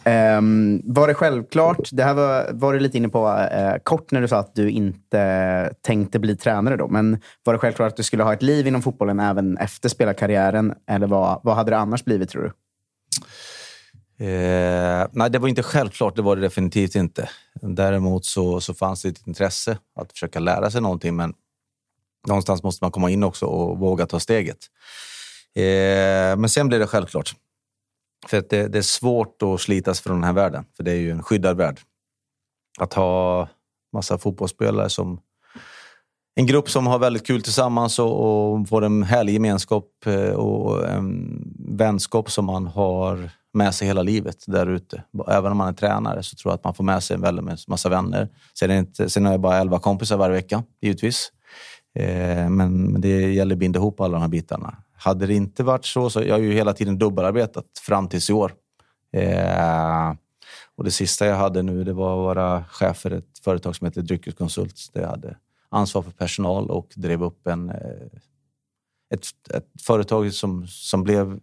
[0.04, 4.20] um, var det självklart, det här var, var du lite inne på uh, kort när
[4.20, 8.02] du sa att du inte tänkte bli tränare då, men var det självklart att du
[8.02, 10.74] skulle ha ett liv inom fotbollen även efter spelarkarriären?
[10.90, 12.52] Eller vad, vad hade det annars blivit tror du?
[14.18, 16.16] Eh, nej, det var inte självklart.
[16.16, 17.28] Det var det definitivt inte.
[17.62, 21.34] Däremot så, så fanns det ett intresse att försöka lära sig någonting, men
[22.28, 24.58] någonstans måste man komma in också och våga ta steget.
[25.54, 27.34] Eh, men sen blir det självklart.
[28.26, 30.96] För att det, det, är svårt att slitas från den här världen, för det är
[30.96, 31.80] ju en skyddad värld.
[32.78, 33.48] Att ha
[33.92, 35.20] massa fotbollsspelare som
[36.34, 40.88] en grupp som har väldigt kul tillsammans och, och får en härlig gemenskap eh, och
[40.88, 45.02] en vänskap som man har med sig hela livet där ute.
[45.28, 47.68] Även om man är tränare så tror jag att man får med sig en väldigt
[47.68, 48.28] massa vänner.
[48.58, 51.32] Sen, är inte, sen har jag bara elva kompisar varje vecka, givetvis.
[51.94, 54.76] Eh, men, men det gäller att binda ihop alla de här bitarna.
[55.04, 58.32] Hade det inte varit så, så jag har ju hela tiden dubbelarbetat fram tills i
[58.32, 58.52] år.
[59.12, 60.14] Eh,
[60.74, 63.84] och det sista jag hade nu det var att vara chef för ett företag som
[63.84, 64.90] heter Dryckeskonsult.
[64.92, 65.36] Där jag hade
[65.68, 68.06] ansvar för personal och drev upp en, eh,
[69.14, 71.40] ett, ett företag som, som blev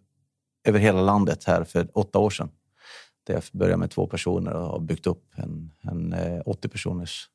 [0.64, 2.50] över hela landet här för åtta år sedan.
[3.24, 7.30] Där jag började med två personer och har byggt upp en, en eh, 80 personers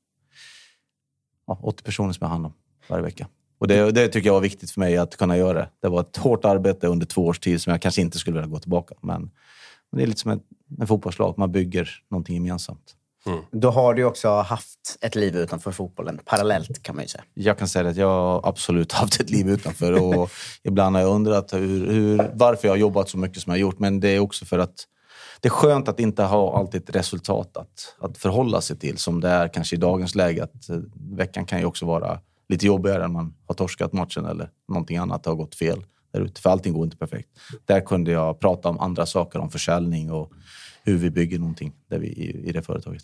[1.46, 2.52] ja, 80 personer som jag har hand om
[2.88, 3.28] varje vecka.
[3.58, 5.68] Och det, det, tycker jag var viktigt för mig att kunna göra.
[5.82, 8.50] Det var ett hårt arbete under två års tid som jag kanske inte skulle vilja
[8.50, 8.94] gå tillbaka.
[9.00, 10.42] Men, men det är lite som ett,
[10.80, 11.38] en fotbollslag.
[11.38, 12.94] Man bygger någonting gemensamt.
[13.26, 13.38] Mm.
[13.50, 17.24] Då har du också haft ett liv utanför fotbollen, parallellt kan man ju säga.
[17.34, 19.92] Jag kan säga att jag har absolut haft ett liv utanför.
[20.02, 20.30] Och
[20.62, 23.60] ibland har jag undrat hur, hur, varför jag har jobbat så mycket som jag har
[23.60, 23.78] gjort.
[23.78, 24.86] Men det är också för att
[25.40, 28.98] det är skönt att inte ha alltid ett resultat att, att förhålla sig till.
[28.98, 30.44] Som det är kanske i dagens läge.
[30.44, 34.50] Att eh, veckan kan ju också vara lite jobbigare än man har torskat matchen eller
[34.68, 36.40] någonting annat har gått fel där ute.
[36.40, 37.28] För allting går inte perfekt.
[37.64, 40.32] Där kunde jag prata om andra saker, om försäljning och
[40.84, 43.02] hur vi bygger någonting där vi, i, i det företaget.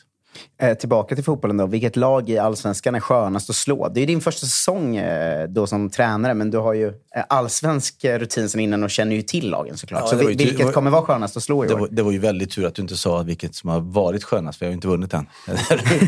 [0.63, 1.67] Eh, tillbaka till fotbollen då.
[1.67, 3.89] Vilket lag i allsvenskan är skönast att slå?
[3.89, 8.05] Det är din första säsong eh, då som tränare, men du har ju eh, allsvensk
[8.05, 10.03] rutin sen innan och känner ju till lagen såklart.
[10.13, 11.79] Ja, så vilket var, kommer vara skönast att slå i det år?
[11.79, 14.59] Var, det var ju väldigt tur att du inte sa vilket som har varit skönast,
[14.59, 15.27] för jag har ju inte vunnit än.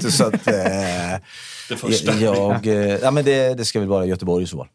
[0.10, 0.54] så att, eh,
[1.68, 2.14] det första.
[2.14, 4.68] Jag, eh, ja, men det, det ska väl vara Göteborg i så fall.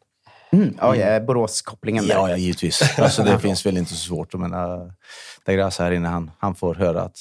[0.52, 2.16] Mm, ja, ja, Borås-kopplingen där.
[2.16, 3.00] Ja, ja, givetvis.
[3.00, 4.34] Alltså, det finns väl inte så svårt.
[4.34, 4.94] Jag menar,
[5.46, 7.18] Dagras här inne, han, han får höra att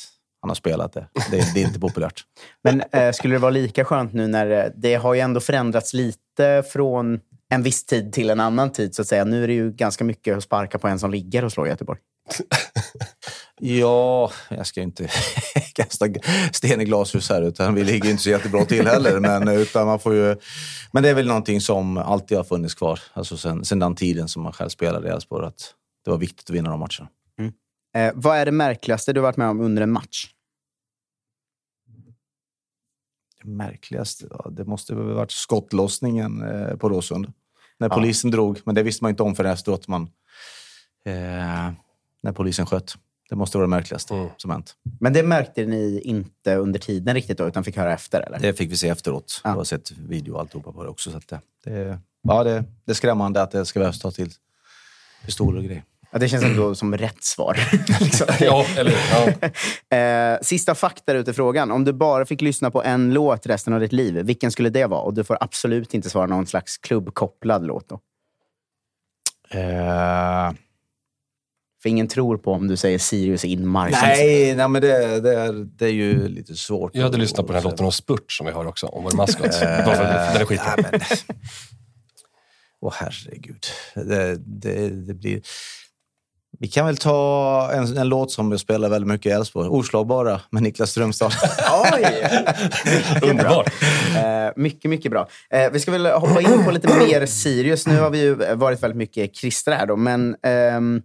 [0.48, 1.06] han har spelat det.
[1.30, 2.24] Det, det är inte populärt.
[2.64, 5.94] Men eh, skulle det vara lika skönt nu när eh, det har ju ändå förändrats
[5.94, 9.24] lite från en viss tid till en annan tid, så att säga.
[9.24, 11.98] Nu är det ju ganska mycket att sparka på en som ligger och slår Göteborg.
[13.60, 15.08] ja, jag ska inte
[15.74, 16.06] kasta
[16.52, 19.20] sten i glashus här, utan vi ligger inte så jättebra till heller.
[19.20, 20.36] Men, utan man får ju,
[20.92, 24.28] men det är väl någonting som alltid har funnits kvar, alltså sen, sen den tiden
[24.28, 27.08] som man själv spelade i Elfsborg, att det var viktigt att vinna de matcherna.
[27.38, 27.52] Mm.
[27.96, 30.26] Eh, vad är det märkligaste du varit med om under en match?
[33.42, 34.26] Det märkligaste?
[34.30, 37.32] Ja, det måste ha varit skottlossningen eh, på Råsund.
[37.78, 38.36] När polisen ja.
[38.36, 39.88] drog, men det visste man inte om förrän efteråt.
[39.88, 40.02] Man,
[41.04, 41.72] eh,
[42.22, 42.94] när polisen sköt.
[43.28, 44.28] Det måste vara det märkligaste mm.
[44.36, 44.74] som hänt.
[45.00, 48.20] Men det märkte ni inte under tiden riktigt då, utan fick höra efter?
[48.20, 48.38] Eller?
[48.38, 49.40] Det fick vi se efteråt.
[49.44, 49.50] Ja.
[49.50, 51.10] Jag har sett video och alltihopa på det också.
[51.10, 54.30] Så det, det, ja, det, det är skrämmande att det ska behövas ta till
[55.24, 55.84] pistoler och grejer.
[56.10, 57.58] Ja, det känns ändå som rätt svar.
[58.00, 58.26] liksom.
[58.40, 59.48] ja, eller ja.
[59.98, 61.70] Eh, sista fakta ute frågan.
[61.70, 64.86] Om du bara fick lyssna på en låt resten av ditt liv, vilken skulle det
[64.86, 65.00] vara?
[65.00, 67.88] Och du får absolut inte svara någon slags klubbkopplad låt.
[67.88, 68.00] Då.
[69.54, 70.52] Uh...
[71.82, 73.98] För ingen tror på om du säger Sirius inmarsch.
[74.02, 76.94] Nej, nej men det, det, är, det är ju lite svårt.
[76.94, 79.04] Jag hade att, lyssnat på den här låten om Spurt som vi har också, om
[79.04, 79.60] vår maskot.
[79.60, 80.74] den är skitbra.
[82.80, 83.64] Åh oh, herregud.
[83.94, 85.42] Det, det, det, blir...
[86.60, 89.68] Vi kan väl ta en, en låt som jag spelar väldigt mycket i Älvsborg.
[89.68, 91.32] Oslagbara med Niklas Strömstad.
[91.94, 92.28] Oj!
[93.30, 93.72] Underbart.
[94.16, 95.28] Eh, mycket, mycket bra.
[95.50, 97.86] Eh, vi ska väl hoppa in på lite mer Sirius.
[97.86, 101.02] Nu har vi ju varit väldigt mycket kristna här då, men ehm, Eh,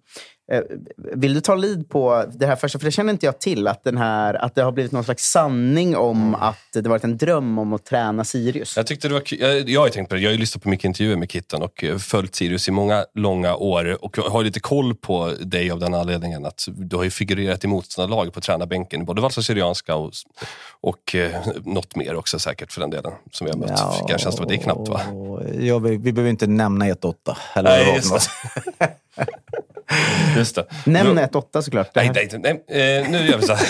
[1.15, 2.79] vill du ta lid på det här första?
[2.79, 3.67] För det känner inte jag till.
[3.67, 6.35] Att, den här, att det har blivit någon slags sanning om mm.
[6.35, 8.77] att det varit en dröm om att träna Sirius.
[8.77, 10.21] Jag, tyckte det var, jag, jag har tänkt på det.
[10.21, 13.55] Jag har lyssnat på mycket intervjuer med Kitten och eh, följt Sirius i många långa
[13.55, 14.03] år.
[14.05, 17.67] Och har lite koll på dig av den anledningen att du har ju figurerat i
[17.67, 19.05] motståndarlag på tränarbänken.
[19.05, 20.11] Både Valsa Syrianska och,
[20.81, 21.31] och eh,
[21.65, 23.11] något mer också säkert för den delen.
[23.31, 23.71] Som vi har mött.
[23.75, 25.01] Ja, Fick jag känslan det är knappt va?
[25.59, 27.13] Ja, vi, vi behöver inte nämna 1-8.
[27.63, 28.29] Nej, Just
[28.79, 28.89] det.
[30.85, 31.95] Nämn 1-8 såklart.
[31.95, 33.67] Nej, nej, nej, eh, nu gör vi så här.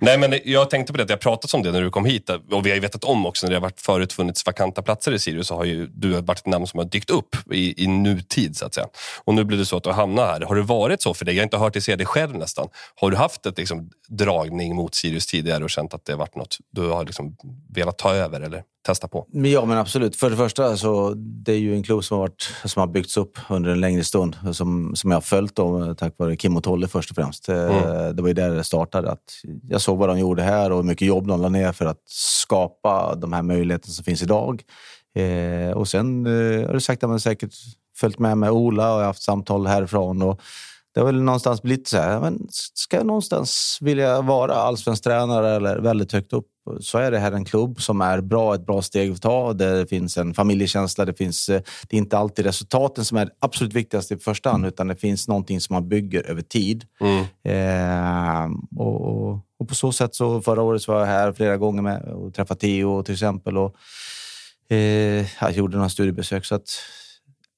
[0.00, 2.30] Nej, men jag tänkte på det, att jag pratat om det när du kom hit.
[2.30, 5.12] Och vi har ju vetat om också, när det har varit förut funnits vakanta platser
[5.12, 7.86] i Sirius, så har ju du varit ett namn som har dykt upp i, i
[7.86, 8.86] nutid, så att säga.
[9.24, 10.40] Och nu blir det så att du hamnar här.
[10.40, 11.34] Har det varit så för dig?
[11.34, 12.68] Jag har inte hört dig säga det själv nästan.
[12.94, 16.36] Har du haft ett liksom, dragning mot Sirius tidigare och känt att det har varit
[16.36, 17.36] något du har liksom,
[17.74, 18.40] velat ta över?
[18.40, 18.62] Eller?
[18.86, 19.26] Testa på?
[19.32, 20.16] Ja, men absolut.
[20.16, 23.16] För det första så det är ju en klubb som har, varit, som har byggts
[23.16, 24.36] upp under en längre stund.
[24.52, 27.48] Som, som jag har följt då, tack vare Kim och Tolle först och främst.
[27.48, 28.16] Eh, mm.
[28.16, 29.10] Det var ju där det startade.
[29.10, 29.32] Att
[29.68, 32.02] jag såg vad de gjorde här och hur mycket jobb de la ner för att
[32.08, 34.62] skapa de här möjligheterna som finns idag.
[35.14, 37.54] Eh, och sen eh, har det sagt att man säkert
[37.96, 40.22] följt med med Ola och jag har haft samtal härifrån.
[40.22, 40.40] Och
[40.94, 45.56] det har väl någonstans blivit så här, men ska jag någonstans vilja vara allsvensk tränare
[45.56, 46.46] eller väldigt högt upp
[46.80, 49.52] så är det här en klubb som är bra, ett bra steg att ta.
[49.52, 51.04] Det finns en familjekänsla.
[51.04, 54.66] Det, finns, eh, det är inte alltid resultaten som är absolut viktigast i första hand,
[54.66, 56.84] utan det finns någonting som man bygger över tid.
[57.00, 57.24] Mm.
[57.44, 62.02] Eh, och, och, på så sätt så förra året var jag här flera gånger med
[62.02, 63.58] och träffade Theo till exempel.
[63.58, 63.74] Och,
[64.70, 66.44] eh, jag gjorde några studiebesök.
[66.44, 66.68] Så att,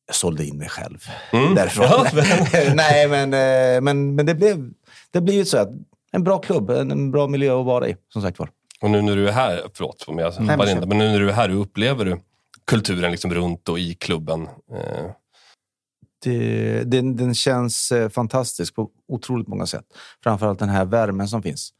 [0.06, 1.54] jag sålde in mig själv mm.
[1.54, 1.86] därifrån.
[1.90, 2.76] Ja, men...
[2.76, 4.70] Nej, men, eh, men, men det blev,
[5.10, 5.70] det blev ju så att
[6.12, 8.50] en bra klubb, en bra miljö att vara i, som sagt var.
[8.82, 11.28] Och nu när du är här, förlåt om jag hoppar in men nu när du
[11.28, 12.20] är här, hur upplever du
[12.66, 14.42] kulturen liksom runt och i klubben?
[14.74, 15.10] Eh.
[16.24, 19.84] Det, den, den, känns eh, fantastisk på otroligt många sätt.
[20.22, 21.70] Framförallt den här värmen som finns.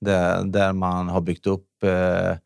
[0.00, 2.36] Där, där man har byggt upp eh,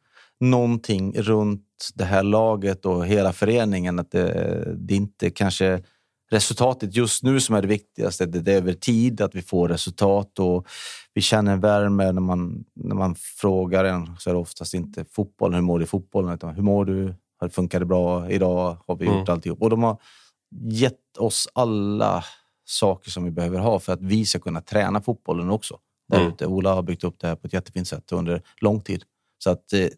[0.40, 3.98] någonting runt det här laget och hela föreningen.
[3.98, 5.82] Att det, det inte kanske
[6.34, 8.26] resultatet just nu som är det viktigaste.
[8.26, 10.66] Det är över tid att vi får resultat och
[11.14, 15.54] vi känner värme när man, när man frågar en så är det oftast inte fotbollen,
[15.54, 16.34] hur mår du i fotbollen?
[16.34, 17.14] Utan hur mår du?
[17.50, 18.76] Funkar det bra idag?
[18.86, 19.28] Har vi gjort mm.
[19.28, 19.62] alltihop?
[19.62, 19.98] Och de har
[20.60, 22.24] gett oss alla
[22.64, 25.78] saker som vi behöver ha för att vi ska kunna träna fotbollen också.
[26.08, 26.52] Där mm.
[26.52, 29.04] Ola har byggt upp det här på ett jättefint sätt under lång tid.
[29.38, 29.88] Så att eh,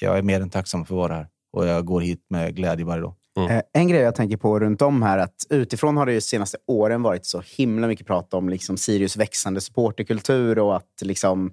[0.00, 2.84] jag är mer än tacksam för att vara här och jag går hit med glädje
[2.84, 3.14] varje dag.
[3.36, 3.50] Mm.
[3.50, 6.58] Eh, en grej jag tänker på runt om här, att utifrån har det de senaste
[6.66, 11.52] åren varit så himla mycket prat om liksom Sirius växande supporterkultur och att liksom,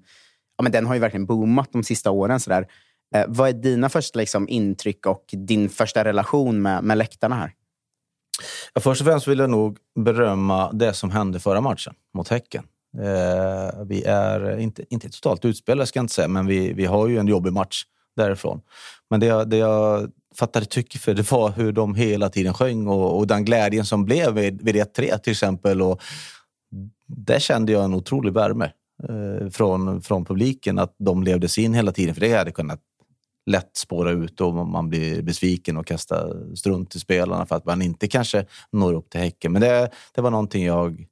[0.58, 2.40] ja, men den har ju verkligen boomat de sista åren.
[2.40, 2.68] Så där.
[3.16, 7.54] Eh, vad är dina första liksom, intryck och din första relation med, med läktarna här?
[8.74, 12.64] Ja, först och främst vill jag nog berömma det som hände förra matchen mot Häcken.
[12.98, 17.08] Eh, vi är inte, inte totalt utspelade, ska jag inte säga, men vi, vi har
[17.08, 17.84] ju en jobbig match
[18.16, 18.62] därifrån.
[19.10, 23.18] Men det, det jag fattade tycke för det var hur de hela tiden sjöng och,
[23.18, 25.82] och den glädjen som blev vid, vid 1-3 till exempel.
[25.82, 26.02] Och
[27.08, 28.72] där kände jag en otrolig värme
[29.10, 32.14] eh, från, från publiken, att de levde sig in hela tiden.
[32.14, 32.80] För det hade kunnat
[33.46, 37.82] lätt spåra ut och man blir besviken och kastar strunt till spelarna för att man
[37.82, 39.52] inte kanske når upp till Häcken.
[39.52, 41.08] Men det, det var någonting jag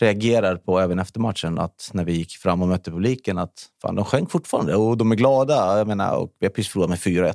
[0.00, 1.58] reagerar på även efter matchen.
[1.58, 5.12] Att när vi gick fram och mötte publiken att fan, de sjöng fortfarande och de
[5.12, 5.78] är glada.
[5.78, 7.34] Jag menar, och vi har precis förlorat med 4-1.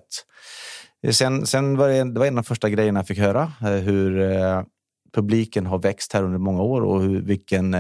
[1.06, 3.52] Eh, sen, sen var det, det var en av de första grejerna jag fick höra.
[3.62, 4.64] Eh, hur eh,
[5.14, 7.76] publiken har växt här under många år och hur, vilken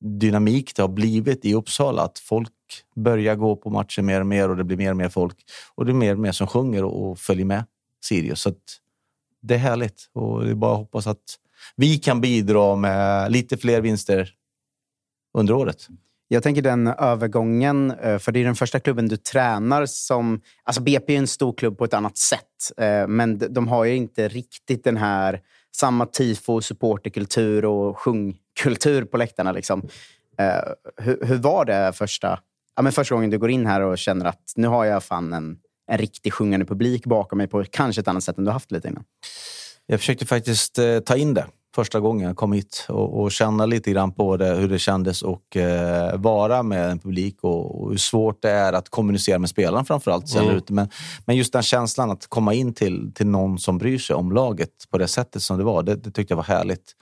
[0.00, 2.02] dynamik det har blivit i Uppsala.
[2.02, 2.52] Att folk
[2.96, 5.36] börjar gå på matcher mer och mer och det blir mer och mer folk.
[5.74, 7.64] Och det är mer och mer som sjunger och, och följer med
[8.04, 8.40] Sirius.
[8.40, 8.52] Så
[9.42, 11.38] det är härligt och det är bara att hoppas att
[11.76, 14.30] vi kan bidra med lite fler vinster
[15.38, 15.88] under året.
[16.28, 20.40] Jag tänker den övergången, eh, för det är den första klubben du tränar som...
[20.64, 23.96] Alltså BP är en stor klubb på ett annat sätt, eh, men de har ju
[23.96, 25.40] inte riktigt den här
[25.76, 29.52] samma tifo, supporterkultur och sjungkultur på läktarna.
[29.52, 29.88] Liksom.
[30.38, 32.38] Eh, hur, hur, var det första,
[32.76, 35.32] ja, men första gången du går in här och känner att nu har jag fan
[35.32, 35.58] en,
[35.90, 38.88] en riktig sjungande publik bakom mig på kanske ett annat sätt än du haft lite
[38.88, 39.04] innan?
[39.86, 41.46] Jag försökte faktiskt eh, ta in det
[41.76, 45.22] första gången jag kom hit och, och känna lite grann på det, hur det kändes
[45.22, 49.50] och eh, vara med en publik och, och, hur svårt det är att kommunicera med
[49.50, 50.34] spelarna framförallt.
[50.34, 50.60] Mm.
[50.68, 50.88] Men,
[51.26, 54.70] men just den känslan att komma in till, till någon som bryr sig om laget
[54.90, 56.92] på det sättet som det var, det, det tyckte jag var härligt.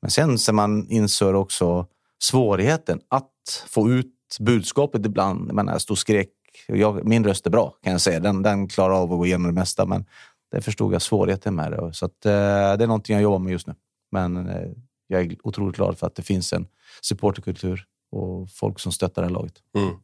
[0.00, 1.86] Men sen så man insåg också
[2.22, 5.48] svårigheten att få ut budskapet ibland.
[5.48, 6.28] Jag, menar, jag stod och skrek.
[6.66, 8.20] Jag, min röst är bra, kan jag säga.
[8.20, 9.86] Den, den klarar av att gå igenom det mesta.
[9.86, 10.04] Men
[10.50, 11.92] det förstod jag svårigheten med det.
[11.92, 13.74] Så att, eh, det är någonting jag jobbar med just nu.
[14.14, 14.68] Men eh,
[15.06, 16.66] jag är otroligt glad för att det finns en
[17.02, 19.54] supporterkultur och folk som stöttar det här laget.
[19.76, 19.94] Mm.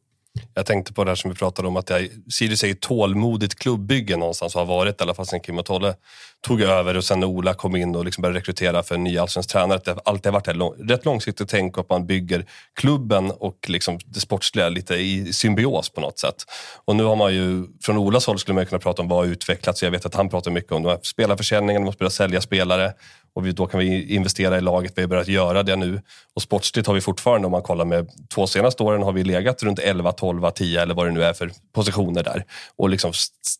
[0.53, 3.59] Jag tänkte på det här som vi pratade om, att jag, Sirius är ett tålmodigt
[3.59, 5.95] klubbygge någonstans och har varit i alla fall sen Kim och Tolle
[6.41, 9.17] tog över och sen när Ola kom in och liksom började rekrytera för en ny
[9.17, 9.77] allsvensk tränare.
[9.77, 13.31] Att det alltid har varit ett lång, rätt långsiktigt tänk och att man bygger klubben
[13.31, 16.45] och liksom det sportsliga lite i symbios på något sätt.
[16.85, 19.25] Och nu har man ju, från Olas håll skulle man kunna prata om vad har
[19.25, 19.83] utvecklats.
[19.83, 22.93] Jag vet att han pratar mycket om spelarförsäljningen, man måste börja sälja spelare
[23.33, 24.93] och vi, då kan vi investera i laget.
[24.95, 26.01] Vi har börjat göra det nu.
[26.33, 29.63] Och sportsligt har vi fortfarande, om man kollar med två senaste åren, har vi legat
[29.63, 32.45] runt 11, 12, 10 eller vad det nu är för positioner där.
[32.75, 33.13] Och liksom,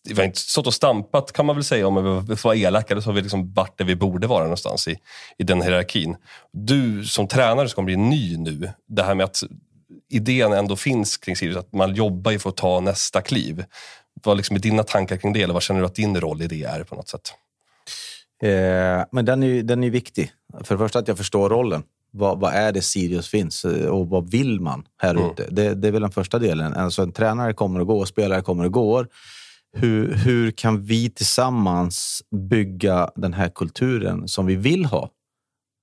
[0.09, 3.01] vi har inte stått och stampat kan man väl säga om vi får vara elaka,
[3.01, 4.97] så har vi liksom varit där vi borde vara någonstans i,
[5.37, 6.15] i den hierarkin.
[6.53, 9.43] Du som tränare som kommer bli ny nu, det här med att
[10.09, 13.65] idén ändå finns kring Sirius, att man jobbar ju för att ta nästa kliv.
[14.23, 15.41] Vad liksom är dina tankar kring det?
[15.41, 17.33] Eller vad känner du att din roll i det är på något sätt?
[18.41, 20.31] Eh, men den är, den är viktig.
[20.63, 21.83] För det första att jag förstår rollen.
[22.11, 25.31] Vad, vad är det Sirius finns eh, och vad vill man här mm.
[25.31, 25.47] ute?
[25.51, 26.73] Det, det, är väl den första delen.
[26.73, 29.07] Alltså en tränare kommer och går, spelare kommer och går.
[29.73, 35.09] Hur, hur kan vi tillsammans bygga den här kulturen som vi vill ha?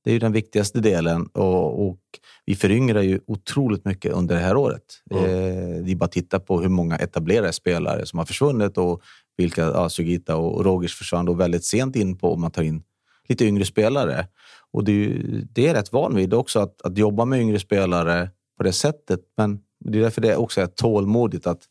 [0.08, 1.98] Det är ju den viktigaste delen och, och
[2.46, 4.82] vi föryngrar ju otroligt mycket under det här året.
[5.10, 5.24] Mm.
[5.24, 9.02] Eh, det är bara att titta på hur många etablerade spelare som har försvunnit och
[9.36, 12.82] vilka ja, Sugita och Rogers försvann då väldigt sent in på om man tar in
[13.28, 14.26] lite yngre spelare.
[14.72, 18.30] Och det är, det är rätt van vid också att, att jobba med yngre spelare
[18.56, 19.20] på det sättet.
[19.36, 21.62] Men det är därför det också är tålmodigt att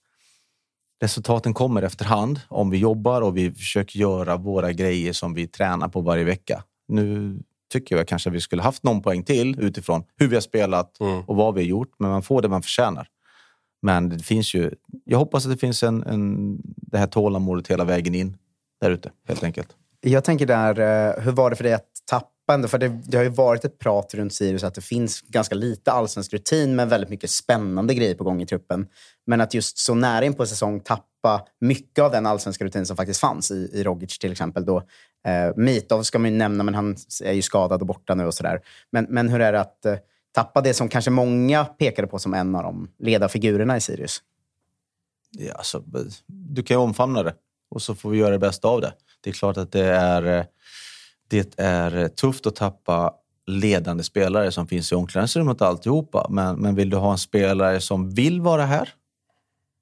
[1.02, 5.88] resultaten kommer efterhand om vi jobbar och vi försöker göra våra grejer som vi tränar
[5.88, 6.64] på varje vecka.
[6.88, 10.42] Nu tycker jag kanske att vi skulle haft någon poäng till utifrån hur vi har
[10.42, 11.22] spelat mm.
[11.22, 13.08] och vad vi har gjort, men man får det man förtjänar.
[13.82, 14.72] Men det finns ju,
[15.06, 18.38] jag hoppas att det finns en, en, det här tålamodet hela vägen in
[18.82, 19.70] där ute, helt enkelt.
[20.02, 23.18] Jag tänker där, eh, hur var det för dig att tappa ändå, för det, det,
[23.18, 26.90] har ju varit ett prat runt Sirius att det finns ganska lite allsvensk rutin men
[26.90, 28.88] väldigt mycket spännande grejer på gång i truppen.
[29.26, 31.04] Men att just så nära in på säsong tappa
[31.60, 34.66] mycket av den allsvenska rutin som faktiskt fanns i, i Rogic till exempel.
[34.66, 34.78] Då.
[35.28, 38.34] Eh, Mitov ska man ju nämna, men han är ju skadad och borta nu och
[38.34, 38.62] sådär.
[38.92, 39.96] Men, men hur är det att eh,
[40.32, 44.22] tappa det som kanske många pekade på som en av de ledarfigurerna i Sirius?
[45.32, 45.84] Ja, alltså,
[46.28, 47.34] du kan ju omfamna det
[47.70, 48.94] och så får vi göra det bästa av det.
[49.22, 50.46] Det är klart att det är, eh,
[51.28, 53.14] det är tufft att tappa
[53.48, 56.28] ledande spelare som finns i omklädningsrummet och alltihopa.
[56.30, 58.94] Men, men vill du ha en spelare som vill vara här?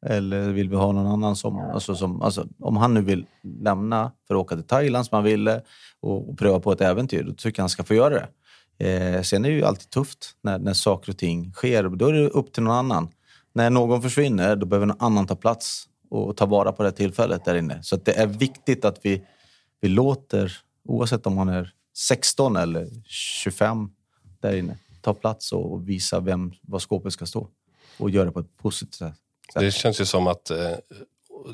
[0.05, 4.11] Eller vill vi ha någon annan som, alltså, som alltså, om han nu vill lämna
[4.27, 5.61] för att åka till Thailand som han ville
[5.99, 8.27] och, och pröva på ett äventyr, då tycker jag han ska få göra det.
[8.77, 11.83] Eh, sen är det ju alltid tufft när, när saker och ting sker.
[11.83, 13.09] Då är det upp till någon annan.
[13.53, 17.45] När någon försvinner, då behöver någon annan ta plats och ta vara på det tillfället
[17.45, 17.83] där inne.
[17.83, 19.23] Så det är viktigt att vi,
[19.81, 23.89] vi låter, oavsett om man är 16 eller 25
[24.39, 27.47] där inne, ta plats och visa vem, var skåpet ska stå.
[27.97, 29.24] Och göra det på ett positivt sätt.
[29.53, 30.71] Det känns ju som att eh,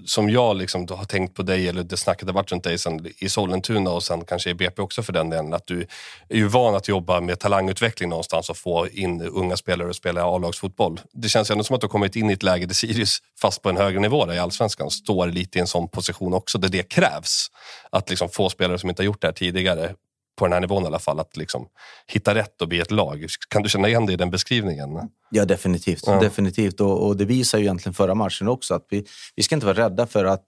[0.05, 3.07] som jag liksom har tänkt på dig, eller det snacket har varit runt dig sen
[3.17, 5.87] i Sollentuna och sen kanske i BP också för den delen, att du
[6.29, 10.23] är ju van att jobba med talangutveckling någonstans och få in unga spelare och spela
[10.23, 10.99] A-lagsfotboll.
[11.13, 13.17] Det känns ju ändå som att du har kommit in i ett läge där Sirius,
[13.41, 16.57] fast på en högre nivå där i Allsvenskan, står lite i en sån position också
[16.57, 17.47] där det krävs.
[17.89, 19.95] Att liksom få spelare som inte har gjort det här tidigare
[20.41, 21.67] på den här nivån i alla fall, att liksom
[22.07, 23.25] hitta rätt och bli ett lag.
[23.49, 24.89] Kan du känna igen dig i den beskrivningen?
[25.29, 26.03] Ja, definitivt.
[26.05, 26.19] Ja.
[26.19, 26.81] definitivt.
[26.81, 29.77] Och, och, det visar ju egentligen förra matchen också att vi, vi ska inte vara
[29.77, 30.45] rädda för att...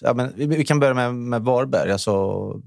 [0.00, 1.92] Ja, men vi, vi kan börja med, med Varberg.
[1.92, 2.12] Alltså,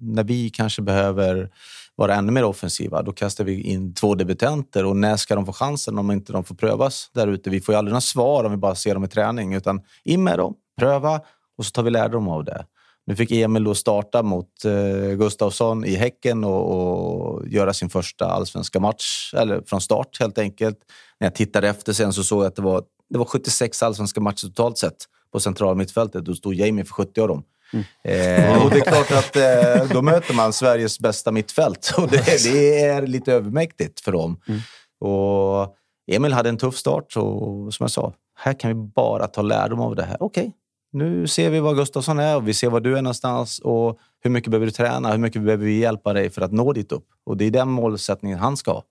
[0.02, 1.50] när vi kanske behöver
[1.96, 4.86] vara ännu mer offensiva, då kastar vi in två debutanter.
[4.86, 7.50] Och när ska de få chansen om inte de får prövas där ute?
[7.50, 10.24] Vi får ju aldrig några svar om vi bara ser dem i träning, utan in
[10.24, 11.22] med dem, pröva
[11.58, 12.66] och så tar vi lärdom av det.
[13.08, 18.26] Nu fick Emil då starta mot eh, Gustavsson i Häcken och, och, göra sin första
[18.26, 20.78] allsvenska match, eller från start helt enkelt.
[21.20, 24.22] När jag tittade efter sen så såg jag att det var, det var 76 allsvenska
[24.22, 24.96] matcher totalt sett
[25.32, 26.26] på centrala mittfältet.
[26.26, 27.44] Då stod Jamie för 70 av dem.
[27.74, 27.86] Mm.
[28.04, 32.44] Eh, och det är klart att eh, då möter man Sveriges bästa mittfält och det,
[32.44, 34.42] det är lite övermäktigt för dem.
[34.48, 34.62] Mm.
[35.00, 35.76] Och
[36.12, 39.80] Emil hade en tuff start och som jag sa, här kan vi bara ta lärdom
[39.80, 40.18] av det här.
[40.20, 40.52] Okej, okay,
[40.96, 44.30] nu ser vi vad Gustafsson är och vi ser var du är någonstans och hur
[44.32, 45.12] mycket behöver du träna?
[45.12, 47.06] Hur mycket behöver vi hjälpa dig för att nå dit upp?
[47.24, 48.84] Och det är den målsättningen han ska ha.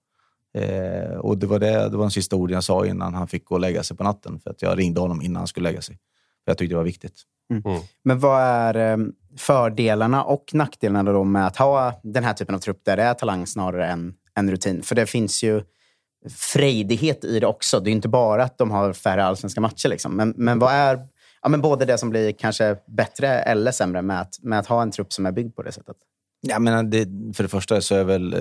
[0.61, 3.45] Eh, och det var, det, det var den sista orden jag sa innan han fick
[3.45, 4.41] gå och lägga sig på natten.
[4.41, 5.97] För att jag ringde honom innan han skulle lägga sig.
[6.45, 7.23] För jag tyckte det var viktigt.
[7.51, 7.63] Mm.
[7.67, 7.83] Mm.
[8.03, 12.59] Men vad är eh, fördelarna och nackdelarna då med att ha den här typen av
[12.59, 14.83] trupp där det är talang snarare än, än rutin?
[14.83, 15.63] För det finns ju
[16.31, 17.81] frejdighet i det också.
[17.81, 19.89] Det är inte bara att de har färre allsvenska matcher.
[19.89, 20.17] Liksom.
[20.17, 21.14] Men, men vad är
[21.45, 24.83] ja, men både det som blir kanske bättre eller sämre med att, med att ha
[24.83, 25.97] en trupp som är byggd på det sättet?
[26.47, 28.37] Jag menar, det, för det första så är väl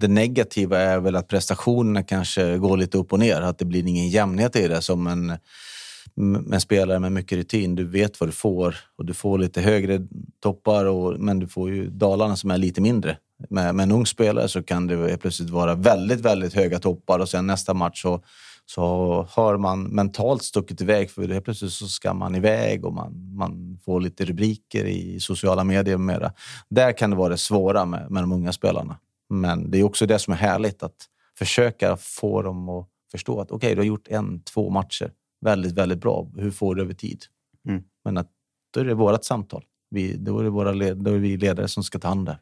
[0.00, 3.40] det negativa är väl att prestationerna kanske går lite upp och ner.
[3.40, 4.82] Att det blir ingen jämnhet i det.
[4.82, 5.38] Som en,
[6.52, 10.00] en spelare med mycket rutin, du vet vad du får och du får lite högre
[10.42, 13.16] toppar, och, men du får ju dalarna som är lite mindre.
[13.50, 17.28] Med, med en ung spelare så kan det plötsligt vara väldigt, väldigt höga toppar och
[17.28, 18.22] sen nästa match så
[18.74, 23.34] så har man mentalt stuckit iväg för helt plötsligt så ska man iväg och man,
[23.34, 26.32] man får lite rubriker i sociala medier med mera.
[26.68, 28.98] Där kan det vara det svåra med, med de unga spelarna.
[29.28, 30.96] Men det är också det som är härligt, att
[31.38, 35.72] försöka få dem att förstå att okej, okay, du har gjort en, två matcher väldigt,
[35.72, 36.28] väldigt bra.
[36.36, 37.24] Hur får du över tid?
[37.68, 37.82] Mm.
[38.04, 38.30] Men att
[38.74, 39.64] då är det vårt samtal.
[39.90, 42.38] Vi, då, är det våra led, då är vi ledare som ska ta hand där.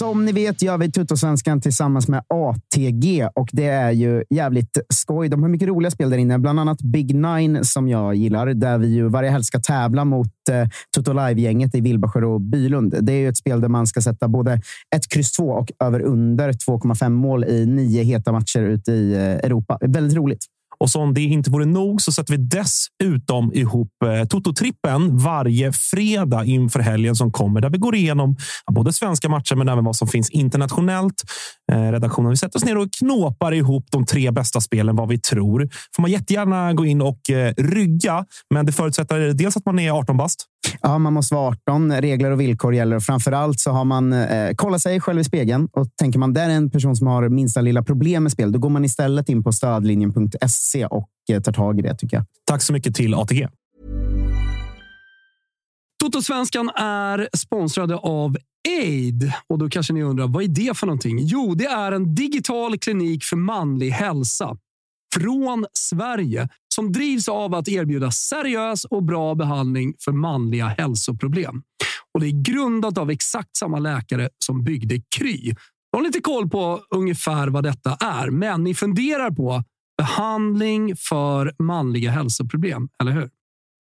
[0.00, 5.28] Som ni vet gör vi Tuttosvenskan tillsammans med ATG och det är ju jävligt skoj.
[5.28, 8.78] De har mycket roliga spel där inne, bland annat Big Nine som jag gillar, där
[8.78, 12.94] vi ju varje helg ska tävla mot eh, Tutto Live-gänget i Vilbasjö och Bylund.
[13.00, 14.60] Det är ju ett spel där man ska sätta både
[14.96, 19.20] ett kryss 2 och över under 2,5 mål i nio heta matcher ute i eh,
[19.20, 19.78] Europa.
[19.80, 20.46] Väldigt roligt.
[20.80, 26.44] Och som det inte vore nog så sätter vi dessutom ihop eh, Toto-trippen varje fredag
[26.44, 28.36] inför helgen som kommer, där vi går igenom
[28.70, 31.22] både svenska matcher, men även vad som finns internationellt.
[31.72, 32.30] Eh, redaktionen.
[32.30, 35.68] Vi sätter oss ner och knåpar ihop de tre bästa spelen, vad vi tror.
[35.96, 38.24] får man jättegärna gå in och eh, rygga,
[38.54, 40.46] men det förutsätter dels att man är 18 bast.
[40.82, 41.92] Ja, man måste vara 18.
[41.92, 43.00] Regler och villkor gäller.
[43.00, 46.50] Framför allt så har man eh, kollat sig själv i spegeln och tänker man där
[46.50, 49.42] är en person som har minsta lilla problem med spel, då går man istället in
[49.42, 52.26] på stödlinjen.se och eh, tar tag i det tycker jag.
[52.44, 53.48] Tack så mycket till ATG.
[56.02, 58.36] Totosvenskan är sponsrade av
[58.68, 59.32] Aid.
[59.48, 61.18] Och då kanske ni undrar, vad är det för någonting?
[61.22, 64.56] Jo, det är en digital klinik för manlig hälsa
[65.14, 71.62] från Sverige som drivs av att erbjuda seriös och bra behandling för manliga hälsoproblem.
[72.14, 75.54] Och Det är grundat av exakt samma läkare som byggde Kry.
[75.90, 79.64] Jag har lite koll på ungefär vad detta är, men ni funderar på
[80.00, 83.30] behandling för manliga hälsoproblem, eller hur?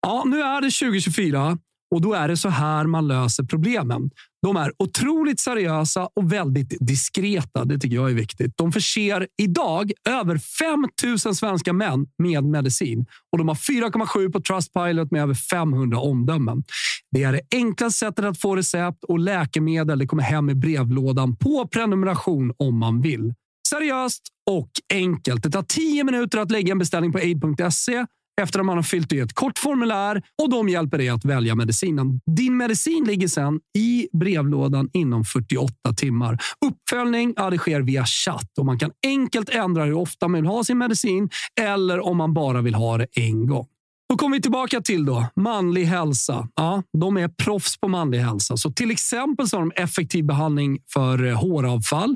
[0.07, 1.57] Ja, nu är det 2024
[1.95, 4.11] och då är det så här man löser problemen.
[4.41, 7.65] De är otroligt seriösa och väldigt diskreta.
[7.65, 8.53] Det tycker jag är viktigt.
[8.57, 10.87] De förser idag över 5
[11.25, 16.63] 000 svenska män med medicin och de har 4,7 på Trustpilot med över 500 omdömen.
[17.11, 19.99] Det är det enklaste sättet att få recept och läkemedel.
[19.99, 23.33] Det kommer hem i brevlådan på prenumeration om man vill.
[23.69, 25.43] Seriöst och enkelt.
[25.43, 28.05] Det tar 10 minuter att lägga en beställning på aid.se
[28.41, 31.55] efter att man har fyllt i ett kort formulär och de hjälper dig att välja
[31.55, 32.19] medicinen.
[32.35, 36.37] Din medicin ligger sedan i brevlådan inom 48 timmar.
[36.65, 40.49] Uppföljning ja, det sker via chatt och man kan enkelt ändra hur ofta man vill
[40.49, 41.29] ha sin medicin
[41.61, 43.67] eller om man bara vill ha det en gång.
[44.09, 46.47] Då kommer vi tillbaka till då, manlig hälsa.
[46.55, 48.57] Ja, de är proffs på manlig hälsa.
[48.57, 52.15] Så till exempel så har de effektiv behandling för eh, håravfall,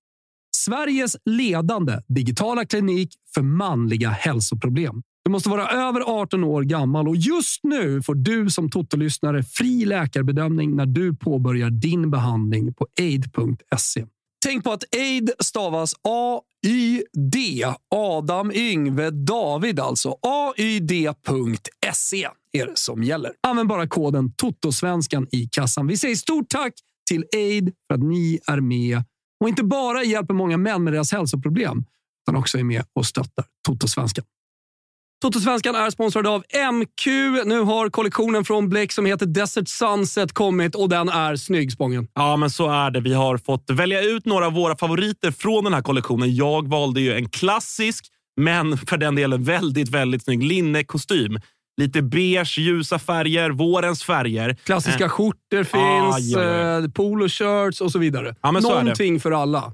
[0.65, 5.01] Sveriges ledande digitala klinik för manliga hälsoproblem.
[5.25, 9.85] Du måste vara över 18 år gammal och just nu får du som Toto-lyssnare fri
[9.85, 14.05] läkarbedömning när du påbörjar din behandling på aid.se.
[14.45, 17.65] Tänk på att aid stavas A-Y-D.
[17.95, 20.15] Adam, Yngve, David alltså.
[20.21, 23.31] AYD.se är det som gäller.
[23.47, 25.87] Använd bara koden TOTOSVENSKAN i kassan.
[25.87, 26.73] Vi säger stort tack
[27.09, 29.03] till aid för att ni är med
[29.41, 31.85] och inte bara hjälper många män med deras hälsoproblem
[32.23, 34.25] utan också är med och stöttar Totosvenskan.
[35.21, 37.05] Totosvenskan är sponsrad av MQ.
[37.45, 42.07] Nu har kollektionen från Bleck som heter Desert Sunset kommit och den är snygg, Spången.
[42.13, 43.01] Ja, men så är det.
[43.01, 46.35] Vi har fått välja ut några av våra favoriter från den här kollektionen.
[46.35, 48.05] Jag valde ju en klassisk
[48.41, 51.39] men för den delen väldigt, väldigt snygg linnekostym.
[51.77, 54.57] Lite beige, ljusa färger, vårens färger.
[54.63, 56.45] Klassiska skjortor finns, Aj, aj,
[56.75, 56.83] aj.
[56.83, 58.35] eh, poloshirts och så vidare.
[58.41, 58.69] Ja, så.
[58.69, 59.73] Någonting för alla.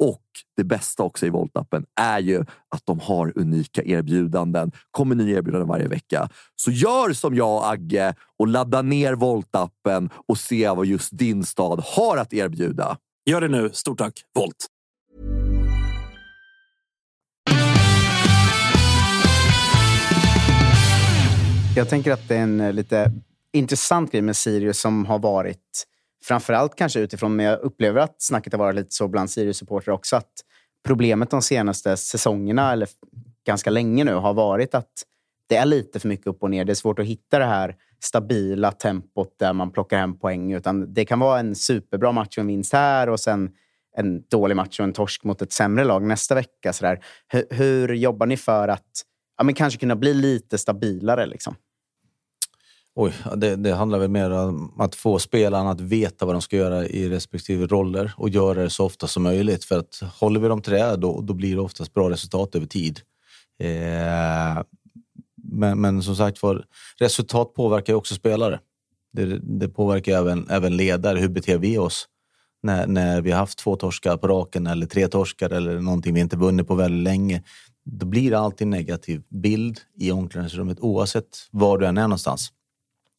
[0.00, 0.22] Och
[0.56, 4.72] det bästa också i Volt-appen är ju att de har unika erbjudanden.
[4.90, 6.28] kommer nya erbjudanden varje vecka.
[6.56, 11.44] Så gör som jag och Agge och ladda ner Volt-appen och se vad just din
[11.44, 12.96] stad har att erbjuda.
[13.26, 13.70] Gör det nu.
[13.72, 14.66] Stort tack, Volt!
[21.76, 23.12] Jag tänker att det är en eh, lite
[23.52, 25.86] intressant grej med Sirius som har varit,
[26.24, 30.16] framförallt kanske utifrån, men jag upplever att snacket har varit lite så bland Sirius-supportrar också,
[30.16, 30.32] att
[30.86, 32.88] problemet de senaste säsongerna, eller
[33.46, 34.90] ganska länge nu, har varit att
[35.46, 36.64] det är lite för mycket upp och ner.
[36.64, 40.52] Det är svårt att hitta det här stabila tempot där man plockar hem poäng.
[40.52, 43.50] Utan det kan vara en superbra match och en vinst här och sen
[43.96, 46.72] en dålig match och en torsk mot ett sämre lag nästa vecka.
[46.72, 47.04] Så där.
[47.28, 49.04] Hur, hur jobbar ni för att
[49.38, 51.26] ja, men kanske kunna bli lite stabilare?
[51.26, 51.54] Liksom?
[53.02, 56.56] Oj, det, det handlar väl mer om att få spelarna att veta vad de ska
[56.56, 59.64] göra i respektive roller och göra det så ofta som möjligt.
[59.64, 62.66] För att håller vi dem till det, då, då blir det oftast bra resultat över
[62.66, 63.00] tid.
[63.60, 64.62] Eh,
[65.42, 66.64] men, men som sagt för
[66.98, 68.60] resultat påverkar ju också spelare.
[69.12, 71.18] Det, det påverkar även, även ledare.
[71.18, 72.08] Hur beter vi oss
[72.62, 76.20] när, när vi har haft två torskar på raken eller tre torskar eller någonting vi
[76.20, 77.42] inte vunnit på väldigt länge?
[77.84, 82.52] Då blir det alltid en negativ bild i omklädningsrummet oavsett var du än är någonstans.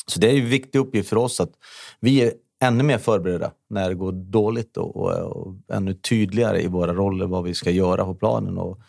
[0.06, 1.52] Så det är en viktig uppgift för oss att
[2.00, 6.68] vi är ännu mer förberedda när det går dåligt och, och, och ännu tydligare i
[6.68, 8.80] våra roller vad vi ska göra på planen och,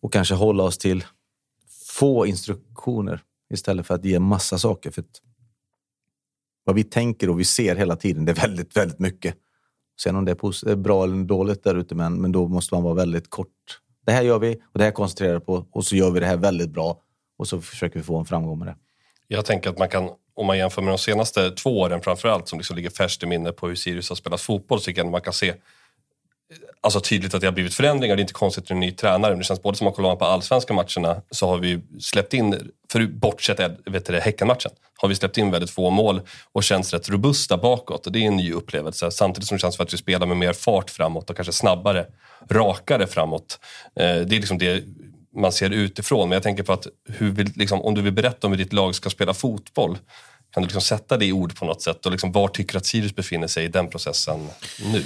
[0.00, 1.04] och kanske hålla oss till
[1.98, 3.20] få instruktioner
[3.54, 4.90] istället för att ge massa saker.
[4.90, 5.20] För att
[6.64, 9.34] vad vi tänker och vi ser hela tiden, det är väldigt, väldigt mycket.
[10.02, 12.82] Sen om det är, är bra eller dåligt där ute, men, men då måste man
[12.82, 13.80] vara väldigt kort.
[14.06, 16.26] Det här gör vi och det här koncentrerar vi på och så gör vi det
[16.26, 17.02] här väldigt bra
[17.38, 18.76] och så försöker vi få en framgång med det.
[19.26, 22.58] Jag tänker att man kan, om man jämför med de senaste två åren framförallt som
[22.58, 25.12] liksom ligger färskt i minne på hur Sirius har spelat fotboll, så tycker jag att
[25.12, 25.54] man kan se eh,
[26.80, 28.16] alltså tydligt att det har blivit förändringar.
[28.16, 29.30] Det är inte konstigt med en ny tränare.
[29.30, 32.72] Men det känns både som att kollar på allsvenska matcherna så har vi släppt in,
[32.92, 36.20] för bortsett eh, vet du, Häckenmatchen, har vi släppt in väldigt få mål
[36.52, 38.06] och känns rätt robusta bakåt.
[38.06, 39.10] Och det är en ny upplevelse.
[39.10, 42.06] Samtidigt som det känns som att vi spelar med mer fart framåt och kanske snabbare,
[42.50, 43.58] rakare framåt.
[43.96, 44.84] Eh, det är liksom det
[45.34, 46.28] man ser utifrån.
[46.28, 48.72] Men jag tänker på att hur vill, liksom, om du vill berätta om hur ditt
[48.72, 49.98] lag ska spela fotboll,
[50.50, 52.06] kan du liksom sätta det i ord på något sätt?
[52.06, 54.48] Och liksom, var tycker du att Sirius befinner sig i den processen
[54.92, 55.02] nu?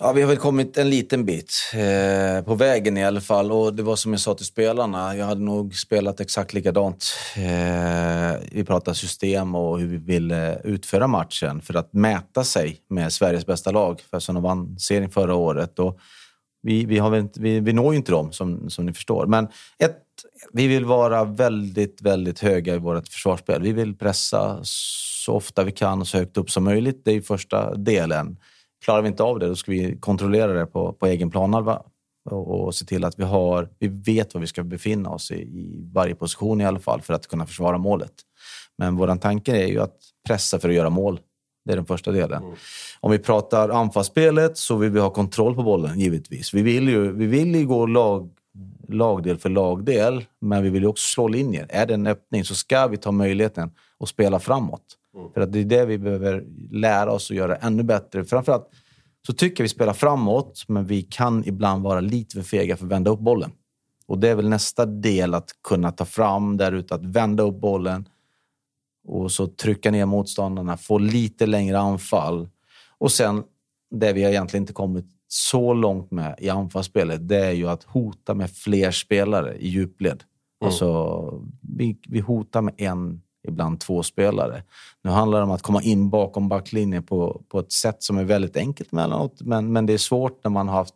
[0.00, 3.52] Ja, vi har väl kommit en liten bit eh, på vägen i alla fall.
[3.52, 7.06] Och det var som jag sa till spelarna, jag hade nog spelat exakt likadant.
[7.36, 13.12] Eh, vi pratade system och hur vi ville utföra matchen för att mäta sig med
[13.12, 14.00] Sveriges bästa lag.
[14.10, 15.78] För som de vann serien förra året.
[15.78, 15.98] Och
[16.62, 19.26] vi, vi, har vi, vi når ju inte dem, som, som ni förstår.
[19.26, 19.48] Men
[19.78, 19.96] ett,
[20.52, 23.62] vi vill vara väldigt, väldigt höga i vårt försvarsspel.
[23.62, 27.02] Vi vill pressa så ofta vi kan och så högt upp som möjligt.
[27.04, 28.36] Det är första delen.
[28.84, 31.82] Klarar vi inte av det, då ska vi kontrollera det på, på egen planhalva
[32.30, 35.34] och, och se till att vi, har, vi vet var vi ska befinna oss i,
[35.34, 38.12] i varje position i alla fall för att kunna försvara målet.
[38.78, 39.96] Men vår tanke är ju att
[40.26, 41.20] pressa för att göra mål.
[41.64, 42.42] Det är den första delen.
[43.00, 46.54] Om vi pratar anfallsspelet så vill vi ha kontroll på bollen, givetvis.
[46.54, 48.30] Vi vill ju, vi vill ju gå lag,
[48.88, 51.66] lagdel för lagdel, men vi vill ju också slå linjer.
[51.68, 53.70] Är det en öppning så ska vi ta möjligheten
[54.00, 54.82] att spela framåt.
[55.34, 58.24] För att det är det vi behöver lära oss att göra ännu bättre.
[58.24, 58.68] Framförallt
[59.26, 62.92] så tycker vi spelar framåt, men vi kan ibland vara lite för fega för att
[62.92, 63.52] vända upp bollen.
[64.06, 67.60] Och det är väl nästa del att kunna ta fram där ute, att vända upp
[67.60, 68.08] bollen
[69.08, 72.48] och så trycka ner motståndarna, få lite längre anfall.
[72.98, 73.44] Och sen,
[73.90, 77.84] det vi har egentligen inte kommit så långt med i anfallsspelet, det är ju att
[77.84, 80.24] hota med fler spelare i djupled.
[80.64, 84.62] Alltså, vi, vi hotar med en ibland två spelare.
[85.02, 88.24] Nu handlar det om att komma in bakom backlinjen på, på ett sätt som är
[88.24, 90.94] väldigt enkelt mellanåt, men, men det är svårt när man har haft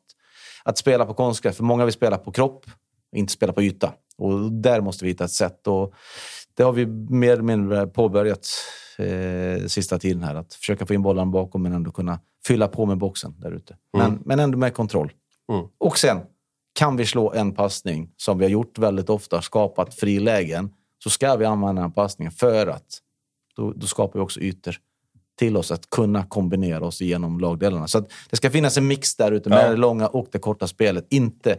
[0.65, 1.57] att spela på konstgräs.
[1.57, 2.67] För många vill spela på kropp,
[3.17, 3.93] inte spela på yta.
[4.19, 5.67] Och där måste vi hitta ett sätt.
[5.67, 5.95] Och
[6.55, 8.49] det har vi mer eller mindre påbörjat
[8.99, 10.35] eh, sista tiden här.
[10.35, 13.77] Att försöka få in bollen bakom men ändå kunna fylla på med boxen där ute.
[13.93, 14.23] Men, mm.
[14.25, 15.13] men ändå med kontroll.
[15.53, 15.67] Mm.
[15.79, 16.21] Och sen
[16.75, 20.71] kan vi slå en passning som vi har gjort väldigt ofta, skapat frilägen,
[21.05, 22.99] så ska vi använda den passningen för att
[23.57, 24.77] då, då skapar vi också ytor
[25.39, 27.89] till oss att kunna kombinera oss genom lagdelarna.
[27.89, 29.71] Så det ska finnas en mix där ute med ja.
[29.71, 31.07] det långa och det korta spelet.
[31.11, 31.59] Inte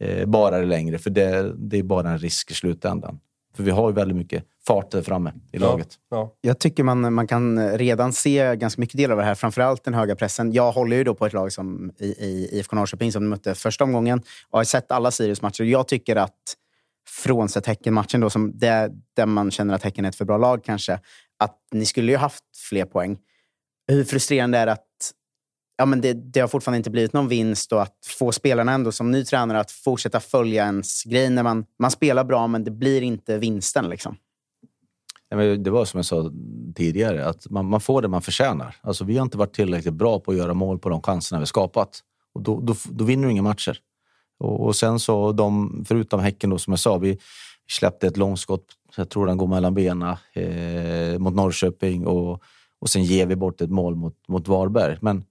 [0.00, 3.20] eh, bara det längre, för det, det är bara en risk i slutändan.
[3.54, 5.88] För vi har ju väldigt mycket fart där framme i laget.
[6.10, 6.34] Ja.
[6.40, 9.34] Jag tycker man, man kan redan se ganska mycket del av det här.
[9.34, 10.52] Framförallt den höga pressen.
[10.52, 13.54] Jag håller ju då på ett lag som i, i IFK Norrköping som de mötte
[13.54, 15.64] första omgången och har sett alla Sirius matcher.
[15.64, 16.56] Jag tycker att
[17.08, 20.64] frånsett Häcken-matchen, då, som det, där man känner att Häcken är ett för bra lag
[20.64, 21.00] kanske,
[21.38, 23.18] att ni skulle ju haft fler poäng.
[23.88, 24.87] Hur frustrerande är det att
[25.78, 28.92] ja, men det, det, har fortfarande inte blivit någon vinst och att få spelarna ändå
[28.92, 32.70] som ny tränare att fortsätta följa ens grej när man, man spelar bra, men det
[32.70, 33.88] blir inte vinsten.
[33.88, 34.16] Liksom.
[35.58, 36.30] Det var som jag sa
[36.74, 38.76] tidigare, att man, man, får det man förtjänar.
[38.80, 41.46] Alltså, vi har inte varit tillräckligt bra på att göra mål på de chanserna vi
[41.46, 42.00] skapat.
[42.34, 43.78] Och då, då, då vinner du inga matcher.
[44.38, 47.18] Och, och, sen så, de, förutom Häcken, då, som jag sa, vi
[47.70, 48.66] släppte ett långskott,
[48.96, 52.42] jag tror den går mellan benen, eh, mot Norrköping och,
[52.80, 54.98] och sen ger vi bort ett mål mot, mot Varberg.
[55.00, 55.24] Men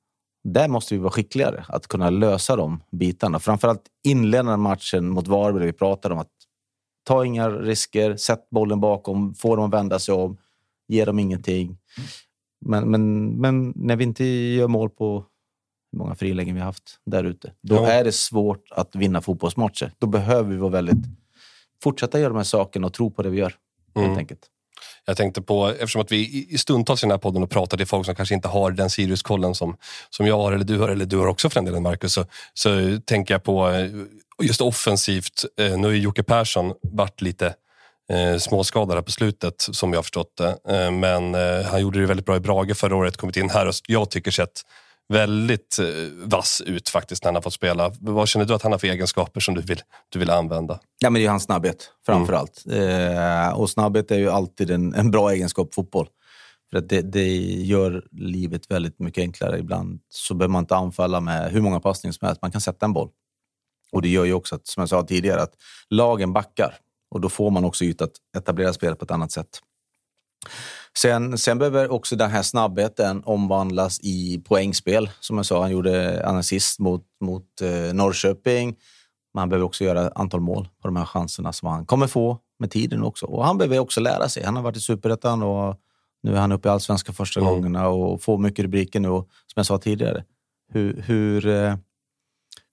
[0.54, 3.40] där måste vi vara skickligare, att kunna lösa de bitarna.
[3.40, 6.32] Framförallt inledande matchen mot Varberg, vi pratade om att
[7.04, 10.38] ta inga risker, sätt bollen bakom, få dem att vända sig om,
[10.88, 11.78] ge dem ingenting.
[12.66, 15.26] Men, men, men när vi inte gör mål på
[15.92, 17.88] hur många frilägen vi har haft där ute, då ja.
[17.88, 19.92] är det svårt att vinna fotbollsmatcher.
[19.98, 21.06] Då behöver vi vara väldigt,
[21.84, 23.56] fortsätta göra de här sakerna och tro på det vi gör.
[23.96, 24.08] Mm.
[24.08, 24.48] Helt enkelt.
[25.10, 27.88] Jag tänkte på, eftersom att vi i stundtals i den här podden och pratar till
[27.88, 29.78] folk som kanske inte har den Sirius-kollen som,
[30.10, 32.26] som jag har, eller du har, eller du har också för den delen Marcus, så,
[32.54, 33.90] så tänker jag på eh,
[34.42, 35.46] just offensivt.
[35.60, 37.54] Eh, nu har Jocke Persson varit lite
[38.12, 40.58] eh, småskadad på slutet som jag har förstått det.
[40.70, 43.68] Eh, men eh, han gjorde det väldigt bra i Brage förra året, kommit in här
[43.68, 44.62] och jag tycker sett
[45.10, 47.92] väldigt eh, vass ut faktiskt när han har fått spela.
[48.00, 50.80] Vad känner du att han har för egenskaper som du vill, du vill använda?
[51.00, 52.42] Ja, men det är hans snabbhet framför mm.
[52.42, 52.64] allt.
[52.72, 56.08] Eh, och snabbhet är ju alltid en, en bra egenskap i fotboll.
[56.70, 59.60] För att det, det, gör livet väldigt mycket enklare.
[59.60, 62.42] Ibland så behöver man inte anfalla med hur många passningar som helst.
[62.42, 63.10] Man kan sätta en boll.
[63.92, 65.54] Och det gör ju också, att, som jag sa tidigare, att
[65.90, 66.78] lagen backar.
[67.10, 69.62] Och då får man också yta att etablera spelet på ett annat sätt.
[70.98, 75.10] Sen, sen behöver också den här snabbheten omvandlas i poängspel.
[75.20, 78.76] Som jag sa, han gjorde en assist mot, mot eh, Norrköping.
[79.34, 82.40] Men han behöver också göra antal mål på de här chanserna som han kommer få
[82.60, 83.26] med tiden också.
[83.26, 84.44] Och han behöver också lära sig.
[84.44, 85.76] Han har varit i Superettan och
[86.24, 87.54] nu är han uppe i Allsvenskan första mm.
[87.54, 89.10] gångerna och får mycket rubriker nu.
[89.10, 90.24] Och, som jag sa tidigare,
[90.74, 91.76] hur, hur, eh,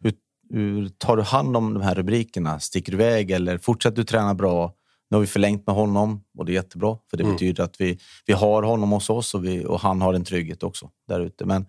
[0.01, 0.13] hur,
[0.51, 2.61] hur tar du hand om de här rubrikerna?
[2.61, 4.73] Sticker du iväg eller fortsätter du träna bra?
[5.11, 6.99] Nu har vi förlängt med honom och det är jättebra.
[7.11, 7.35] För det mm.
[7.35, 10.63] betyder att vi, vi har honom hos oss och, vi, och han har en trygghet
[10.63, 11.45] också där ute.
[11.45, 11.67] Men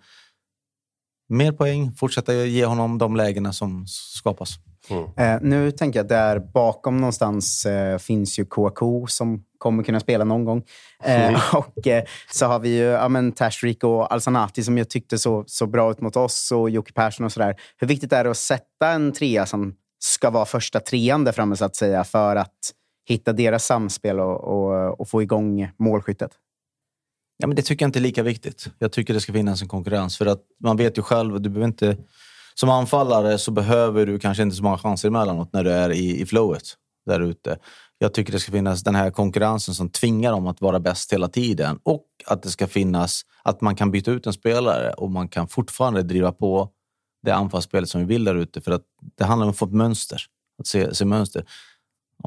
[1.29, 4.59] mer poäng, fortsätta ge honom de lägena som skapas.
[4.89, 5.03] Mm.
[5.17, 10.23] Eh, nu tänker jag där bakom någonstans eh, finns ju KK som kommer kunna spela
[10.23, 10.63] någon gång.
[11.03, 11.39] Eh, mm.
[11.53, 15.43] Och eh, så har vi ju ja, men, Tashrik och Alsanati som jag tyckte så,
[15.47, 17.55] så bra ut mot oss och Jocke Persson och sådär.
[17.77, 21.55] Hur viktigt är det att sätta en trea som ska vara första trean där framme
[21.55, 22.71] så att säga för att
[23.05, 26.31] hitta deras samspel och, och, och få igång målskyttet?
[27.37, 28.67] Ja, men det tycker jag inte är lika viktigt.
[28.79, 30.17] Jag tycker det ska finnas en konkurrens.
[30.17, 31.97] För att man vet ju själv, du behöver inte,
[32.53, 36.21] som anfallare så behöver du kanske inte så många chanser emellanåt när du är i,
[36.21, 36.63] i flowet
[37.05, 37.57] där ute.
[37.97, 41.27] Jag tycker det ska finnas den här konkurrensen som tvingar dem att vara bäst hela
[41.27, 45.27] tiden och att det ska finnas att man kan byta ut en spelare och man
[45.27, 46.69] kan fortfarande driva på
[47.23, 48.61] det anfallsspelet som vi vill där ute.
[48.61, 48.83] För att
[49.17, 50.21] det handlar om att få ett mönster.
[50.59, 51.45] Att se, se mönster.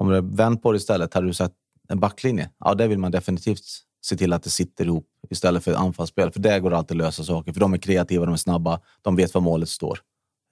[0.00, 1.52] Om du vänt på det istället, hade du sett
[1.88, 2.50] en backlinje?
[2.64, 3.64] Ja, det vill man definitivt
[4.04, 6.30] se till att det sitter ihop istället för anfallsspel.
[6.30, 7.52] För där går det alltid att lösa saker.
[7.52, 9.98] För de är kreativa, de är snabba, de vet var målet står.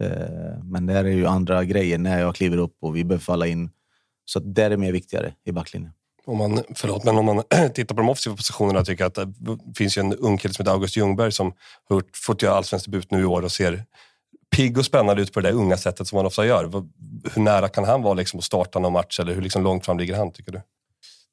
[0.03, 3.47] Eh, men där är ju andra grejer när jag kliver upp och vi behöver falla
[3.47, 3.70] in.
[4.24, 5.92] Så där är det mer viktigare i backlinjen.
[6.24, 7.42] Om man, förlåt, men om man
[7.74, 10.62] tittar på de offensiva positionerna tycker jag att det finns ju en ung kille som
[10.62, 11.53] heter August Ljungberg som
[11.88, 13.84] har fått göra allsvensk debut nu i år och ser
[14.57, 16.84] pigg och spännande ut på det där unga sättet som han ofta gör.
[17.34, 19.99] Hur nära kan han vara liksom att starta någon match eller hur liksom långt fram
[19.99, 20.61] ligger han tycker du?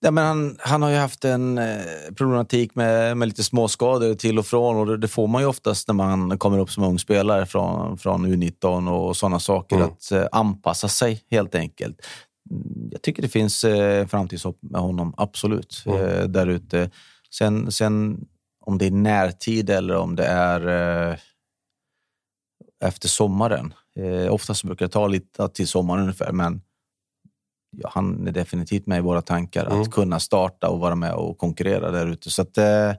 [0.05, 1.81] Ja, men han, han har ju haft en eh,
[2.15, 5.87] problematik med, med lite småskador till och från och det, det, får man ju oftast
[5.87, 9.75] när man kommer upp som ung spelare från, från U19 och sådana saker.
[9.75, 9.87] Mm.
[9.87, 12.05] Att eh, anpassa sig helt enkelt.
[12.91, 15.83] jag tycker det finns eh, framtidshopp med honom, absolut.
[15.85, 16.01] Mm.
[16.01, 16.89] Eh, där ute.
[17.31, 18.25] Sen, sen
[18.65, 20.67] om det är närtid eller om det är
[21.09, 21.15] eh,
[22.83, 23.73] efter sommaren.
[23.99, 26.61] Eh, oftast brukar det ta lite till sommaren ungefär, men
[27.77, 29.81] ja, han är definitivt med i våra tankar Mm.
[29.81, 32.29] att kunna starta och vara med och konkurrera där ute.
[32.29, 32.91] Så att, eh,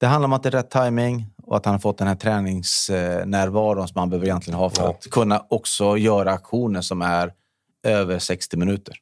[0.00, 2.14] det handlar om att det är rätt timing och att han har fått den här
[2.14, 4.90] träningsnärvaron som han behöver egentligen ha för Ja.
[4.90, 7.32] att kunna också göra aktioner som är
[7.86, 8.94] över 60 minuter.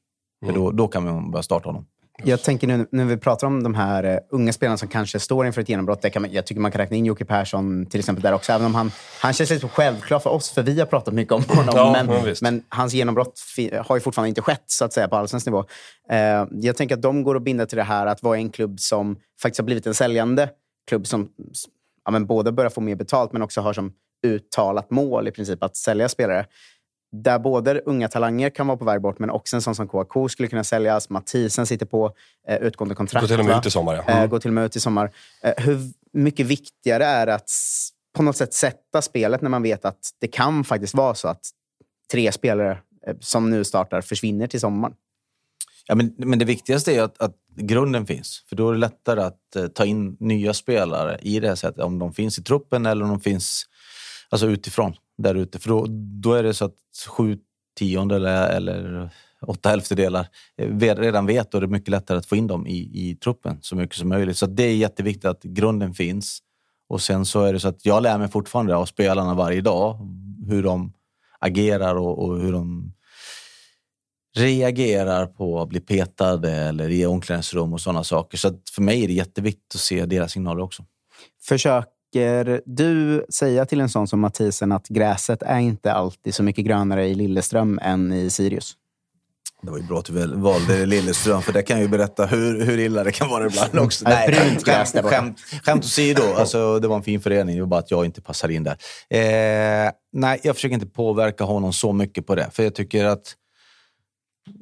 [0.47, 1.87] För då, då kan man börja starta honom.
[2.25, 5.47] Jag tänker nu när vi pratar om de här eh, unga spelarna som kanske står
[5.47, 6.12] inför ett genombrott.
[6.12, 8.53] Kan man, jag tycker man kan räkna in Jocke Persson till exempel där också.
[8.53, 11.45] Även om han, han känns lite självklar för oss, för vi har pratat mycket om
[11.49, 11.73] honom.
[11.77, 12.43] Ja, men, visst.
[12.43, 13.41] men hans genombrott
[13.87, 15.64] har ju fortfarande inte skett så att säga på allsvensk nivå.
[16.11, 18.81] Eh, jag tänker att de går att binda till det här att vara en klubb
[18.81, 20.49] som faktiskt har blivit en säljande
[20.89, 21.29] klubb som
[22.05, 23.93] ja, men både börjar få mer betalt men också har som
[24.27, 26.47] uttalat mål i princip att sälja spelare.
[27.12, 30.28] Där både unga talanger kan vara på väg bort, men också en sån som Kouakou
[30.28, 31.10] skulle kunna säljas.
[31.10, 32.14] Mathisen sitter på
[32.48, 33.22] eh, utgående kontrakt.
[33.22, 33.94] Går till och med ut i sommar.
[33.94, 34.02] Ja.
[34.08, 34.30] Eh, Mm.
[34.30, 35.10] går till och med ut i sommar.
[35.42, 35.78] Eh, hur
[36.12, 37.50] mycket viktigare är det att
[38.16, 41.40] på något sätt sätta spelet när man vet att det kan faktiskt vara så att
[42.12, 44.94] tre spelare eh, som nu startar försvinner till sommaren?
[45.86, 48.44] Ja, men, men det viktigaste är att, att grunden finns.
[48.48, 51.82] För då är det lättare att eh, ta in nya spelare i det här sättet.
[51.82, 53.64] Om de finns i truppen eller om de finns
[54.28, 54.94] alltså utifrån.
[55.23, 55.59] Där ute.
[55.59, 55.87] För då,
[56.23, 56.77] då är det så att
[57.09, 57.39] sju
[57.79, 59.11] tiondelar eller
[59.47, 62.79] åtta elftedelar eh, redan vet och det är mycket lättare att få in dem i,
[62.79, 64.39] i truppen så mycket som möjligt.
[64.39, 66.39] Så det är jätteviktigt att grunden finns.
[66.89, 69.99] Och sen så är det så att jag lär mig fortfarande av spelarna varje dag
[70.49, 70.93] hur de
[71.39, 72.93] agerar och, och hur de
[74.37, 78.39] reagerar på att bli petade eller i omklädningsrum och sådana saker.
[78.39, 80.85] Så att för mig är det jätteviktigt att se deras signaler också.
[82.12, 86.64] Försöker du säga till en sån som Mathisen att gräset är inte alltid så mycket
[86.64, 88.76] grönare i Lilleström än i Sirius?
[89.62, 92.78] Det var ju bra att du valde Lilleström, för det kan ju berätta hur, hur
[92.78, 94.04] illa det kan vara ibland också.
[94.04, 97.54] Brunt gräs där skämt, skämt, skämt åsido, alltså, det var en fin förening.
[97.54, 98.76] Det var bara att jag inte passar in där.
[99.10, 102.50] Eh, nej, jag försöker inte påverka honom så mycket på det.
[102.52, 103.34] För jag tycker att,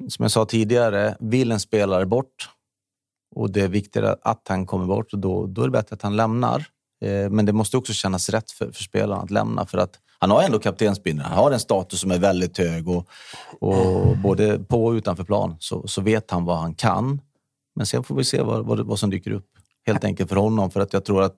[0.09, 2.49] som jag sa tidigare, vill en spelare bort
[3.35, 6.15] och det är viktigare att han kommer bort, då, då är det bättre att han
[6.15, 6.65] lämnar.
[7.01, 9.65] Eh, men det måste också kännas rätt för, för spelaren att lämna.
[9.65, 11.29] För att han har ändå kaptensbindeln.
[11.29, 13.07] Han har en status som är väldigt hög och,
[13.59, 17.21] och både på och utanför plan så, så vet han vad han kan.
[17.75, 19.47] Men sen får vi se vad, vad, vad som dyker upp.
[19.85, 20.71] Helt enkelt för honom.
[20.71, 21.35] För att jag tror att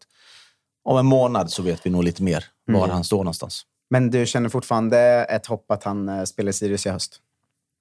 [0.84, 3.62] om en månad så vet vi nog lite mer var han står någonstans.
[3.90, 4.98] Men du känner fortfarande
[5.30, 7.20] ett hopp att han eh, spelar i Sirius i höst?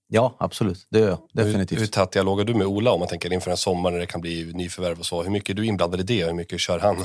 [0.08, 0.86] Ja, absolut.
[0.90, 1.18] Det gör jag.
[1.32, 1.78] Definitivt.
[1.78, 3.98] Hur, hur tät dialog har du med Ola om man tänker inför en sommar när
[3.98, 5.22] det kan bli nyförvärv och så?
[5.22, 6.96] Hur mycket är du inblandad i det och hur mycket kör han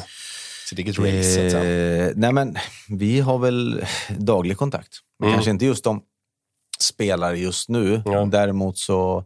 [0.69, 1.23] sitt eget race?
[1.33, 2.07] så att säga?
[2.07, 2.55] Eh, nej men,
[2.89, 3.85] vi har väl
[4.17, 4.97] daglig kontakt.
[5.19, 5.37] Men Mm.
[5.37, 6.01] kanske inte just om
[6.79, 8.01] spelare just nu.
[8.05, 8.25] Ja.
[8.25, 9.23] Däremot så,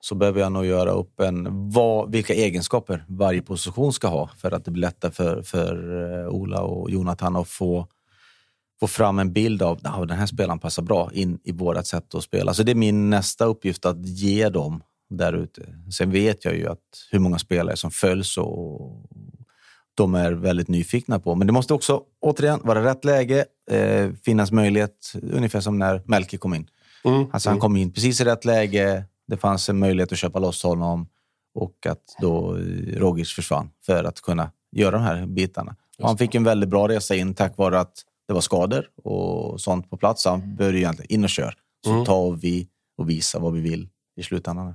[0.00, 4.50] så behöver jag nog göra upp en, vad, vilka egenskaper varje position ska ha för
[4.52, 5.74] att det blir lättare för, för
[6.22, 7.86] eh, Ola och Jonathan att få,
[8.80, 12.14] få fram en bild av att den här spelaren passar bra in i vårt sätt
[12.14, 12.54] att spela.
[12.54, 15.62] Så det är min nästa uppgift att ge dem där ute.
[15.98, 16.78] Sen vet jag ju att
[17.10, 19.06] hur många spelare som följs och
[19.94, 21.34] de är väldigt nyfikna på.
[21.34, 26.36] Men det måste också, återigen, vara rätt läge, eh, finnas möjlighet, ungefär som när Melke
[26.36, 26.66] kom in.
[27.04, 27.26] Mm.
[27.32, 30.62] Alltså han kom in precis i rätt läge, det fanns en möjlighet att köpa loss
[30.62, 31.06] honom
[31.54, 32.62] och att då eh,
[32.98, 35.76] Rogic försvann för att kunna göra de här bitarna.
[35.98, 37.92] Och han fick en väldigt bra resa in tack vare att
[38.28, 40.22] det var skador och sånt på plats.
[40.22, 41.54] Så han började egentligen in och kör.
[41.84, 42.04] Så Mm.
[42.04, 42.68] tar vi
[42.98, 44.74] och visar vad vi vill i slutändan.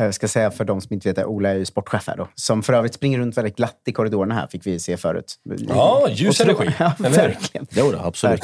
[0.00, 2.28] Jag ska säga för de som inte vet det, Ola är ju sportchef här då.
[2.34, 5.34] Som för övrigt springer runt väldigt glatt i korridorerna här, fick vi se förut.
[5.68, 7.66] Ja, ljus energi, Ja, verkligen.
[7.70, 8.42] Jo då, absolut.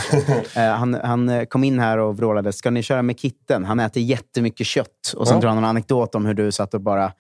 [0.57, 3.65] Eh, han, han eh, kom in här och vrålade, ska ni köra med kitten?
[3.65, 5.13] Han äter jättemycket kött.
[5.17, 5.41] Och sen Ja.
[5.41, 7.13] drar han en anekdot om hur du satt och bara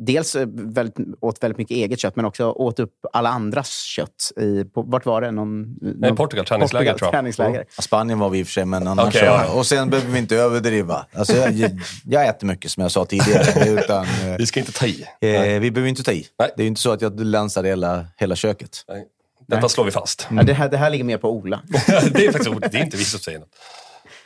[0.00, 4.32] Dels eh, väldigt, åt väldigt mycket eget kött, men också åt upp alla andras kött.
[4.40, 5.30] I, på, vart var det?
[5.30, 7.12] Någon, Nej, någon- Portugal, träningsläger Portugal, tror jag.
[7.12, 7.64] träningsläger.
[7.76, 9.24] Ja, Spanien var vi i och för sig, men annars så.
[9.24, 9.52] ja.
[9.54, 11.06] Och sen behöver vi inte överdriva.
[11.12, 11.70] Alltså, jag,
[12.04, 13.68] jag äter mycket, som jag sa tidigare.
[13.70, 15.04] Utan, eh, Vi ska inte ta i.
[15.20, 16.26] eh, vi behöver inte ta i.
[16.38, 16.50] Nej.
[16.56, 18.84] Det är ju inte så att jag länsar hela, hela köket.
[18.88, 19.04] Nej.
[19.48, 20.28] Detta slår vi fast.
[20.36, 21.60] Ja, det, här, det här ligger mer på Ola.
[22.12, 22.72] det är faktiskt.
[22.72, 23.48] Det är inte vi som säger något.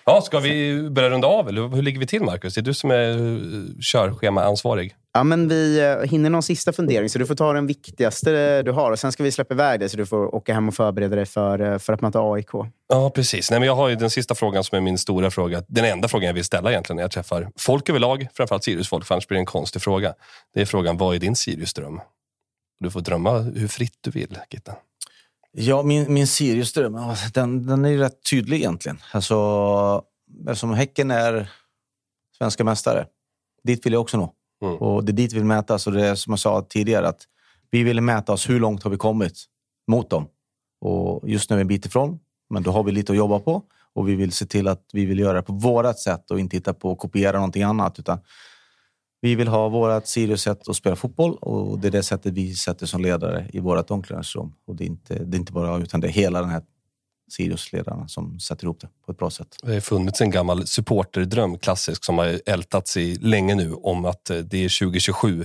[0.05, 2.55] Ja, ska vi börja runda av eller hur ligger vi till Marcus?
[2.55, 4.95] Det är du som är uh, körschemaansvarig.
[5.19, 8.73] Ja, men vi eh, hinner någon sista fundering, så du får ta den viktigaste du
[8.73, 8.93] har.
[8.93, 11.27] Och Sen ska vi släppa iväg dig, så du får åka hem och förbereda dig
[11.27, 12.51] för, eh, för att möta AIK.
[12.89, 13.51] Ja, precis.
[13.51, 15.63] Nej, men jag har ju den sista frågan som är min stora fråga.
[15.69, 19.15] Den enda frågan jag vill ställa egentligen när jag träffar folk överlag, framförallt Sirius-folk, för
[19.15, 20.15] annars blir det en konstig fråga.
[20.55, 22.01] Det är frågan, vad är din Sirius-dröm?
[22.81, 24.75] Du får drömma hur fritt du vill, Gitta.
[25.53, 26.99] Ja, min, min Sirius-dröm,
[27.35, 28.99] den, den är ju rätt tydlig egentligen.
[29.13, 30.03] Alltså,
[30.49, 31.51] eftersom Häcken är
[32.39, 33.07] svenska mästare
[33.65, 34.35] Dit vill jag också nå.
[34.63, 34.77] Mm.
[34.77, 35.79] Och det är dit vi vill mäta.
[35.79, 37.23] Så det är som jag sa tidigare, att
[37.71, 39.45] vi vill mäta oss hur långt har vi kommit
[39.91, 40.27] mot dem.
[40.81, 42.19] Och just nu är vi en bit ifrån,
[42.51, 43.63] men då har vi lite att jobba på.
[43.95, 46.57] Och vi vill se till att vi vill göra det på vårat sätt och inte
[46.57, 47.99] hitta på att kopiera någonting annat.
[47.99, 48.19] Utan
[49.21, 52.87] vi vill ha vårt Sirius-sätt att spela fotboll och det är det sättet vi sätter
[52.87, 54.53] som ledare i vårt omklädningsrum.
[54.67, 56.63] Och det är, inte, det är inte bara jag, utan det är hela den här
[57.29, 59.57] Sirius-ledarna som sätter ihop det på ett bra sätt.
[59.63, 64.31] Det har funnits en gammal supporterdröm, klassisk, som har ältats i länge nu om att
[64.31, 65.45] eh, det är 2027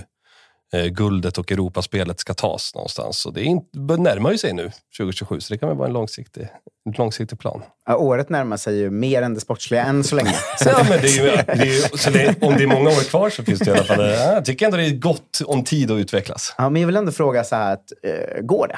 [0.74, 3.26] eh, guldet och Europaspelet ska tas någonstans.
[3.26, 5.88] Och det är inte, börjar närma ju sig nu, 2027, så det kan väl vara
[5.88, 6.42] en långsiktig,
[6.86, 7.62] en långsiktig plan.
[7.86, 10.34] Ja, året närmar sig ju mer än det sportsliga än så länge.
[10.58, 12.88] Så, ja, men det är ju, det är ju, så det, om det är många
[12.90, 14.00] år kvar så finns det i alla fall...
[14.00, 16.54] eh, Jag tycker ändå det är gott om tid att utvecklas.
[16.58, 18.76] Ja, men jag vill ändå fråga så här, att, eh, går det?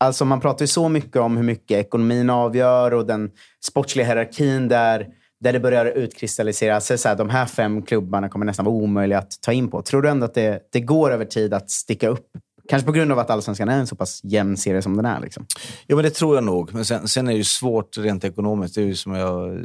[0.00, 3.30] Alltså man pratar ju så mycket om hur mycket ekonomin avgör och den
[3.64, 5.06] sportsliga hierarkin där,
[5.40, 6.98] där det börjar utkristallisera sig.
[6.98, 9.82] Så här, de här fem klubbarna kommer nästan vara omöjliga att ta in på.
[9.82, 12.26] Tror du ändå att det, det går över tid att sticka upp?
[12.68, 15.20] Kanske på grund av att Allsvenskan är en så pass jämn serie som den är.
[15.20, 15.46] Liksom.
[15.86, 16.74] Ja, men det tror jag nog.
[16.74, 18.74] Men sen, sen är det ju svårt rent ekonomiskt.
[18.74, 19.64] Det är ju som jag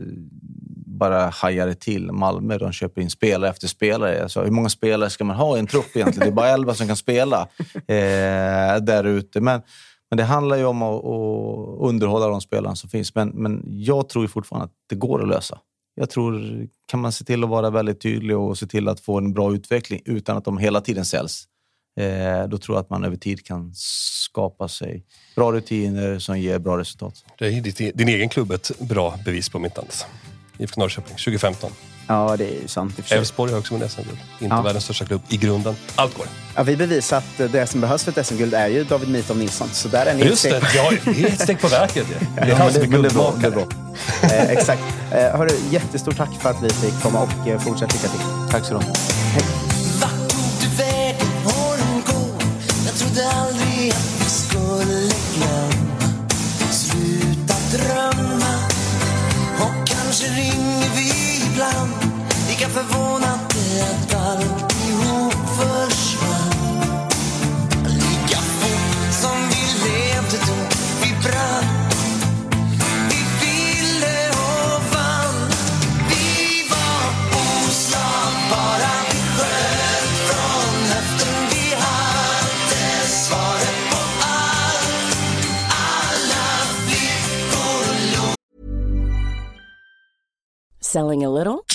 [0.85, 2.11] bara hajade till.
[2.11, 4.23] Malmö, de köper in spelare efter spelare.
[4.23, 6.29] Alltså, hur många spelare ska man ha i en trupp egentligen?
[6.29, 7.41] Det är bara elva som kan spela
[7.87, 9.41] eh, där ute.
[9.41, 9.61] Men,
[10.15, 13.15] men det handlar ju om att, att underhålla de spelarna som finns.
[13.15, 15.59] Men, men jag tror fortfarande att det går att lösa.
[15.95, 19.17] Jag tror, kan man se till att vara väldigt tydlig och se till att få
[19.17, 21.43] en bra utveckling utan att de hela tiden säljs,
[21.99, 25.05] eh, då tror jag att man över tid kan skapa sig
[25.35, 27.25] bra rutiner som ger bra resultat.
[27.39, 30.07] Det är din, din egen klubb ett bra bevis på mitt annat.
[30.57, 31.71] IFK Norrköping, 2015.
[32.07, 32.99] Ja, det är ju sant.
[33.11, 34.17] Elfsborg har också vunnit SM-guld.
[34.39, 34.61] Inte Ja.
[34.61, 35.75] världens största klubb i grunden.
[35.95, 36.25] Allt går.
[36.55, 39.69] Ja, vi bevisar att det som behövs för ett SM-guld är ju David Mitov Nilsson.
[39.71, 40.77] Så där är ni Just det, det
[41.23, 42.05] är ett steg på verket.
[42.35, 43.65] Det är han som är guldmakare.
[44.23, 44.81] Eh, exakt.
[45.11, 48.21] Eh, hörru, jättestort tack för att vi fick komma och eh, fortsätt lycka till.
[48.51, 48.93] Tack så du ha.
[62.75, 66.51] Lika förvånade att alltihop försvann.
[67.85, 71.65] Lika fort som vi levde då Vi brann.
[73.09, 75.49] Vi ville och vann
[76.09, 77.05] Vi var
[77.41, 81.35] oslagbara Vi sköt från höften.
[81.51, 85.17] Vi hade svaret på allt.
[85.69, 86.47] Alla
[86.85, 87.85] flickor
[88.17, 88.35] låg
[90.81, 91.74] Selling a little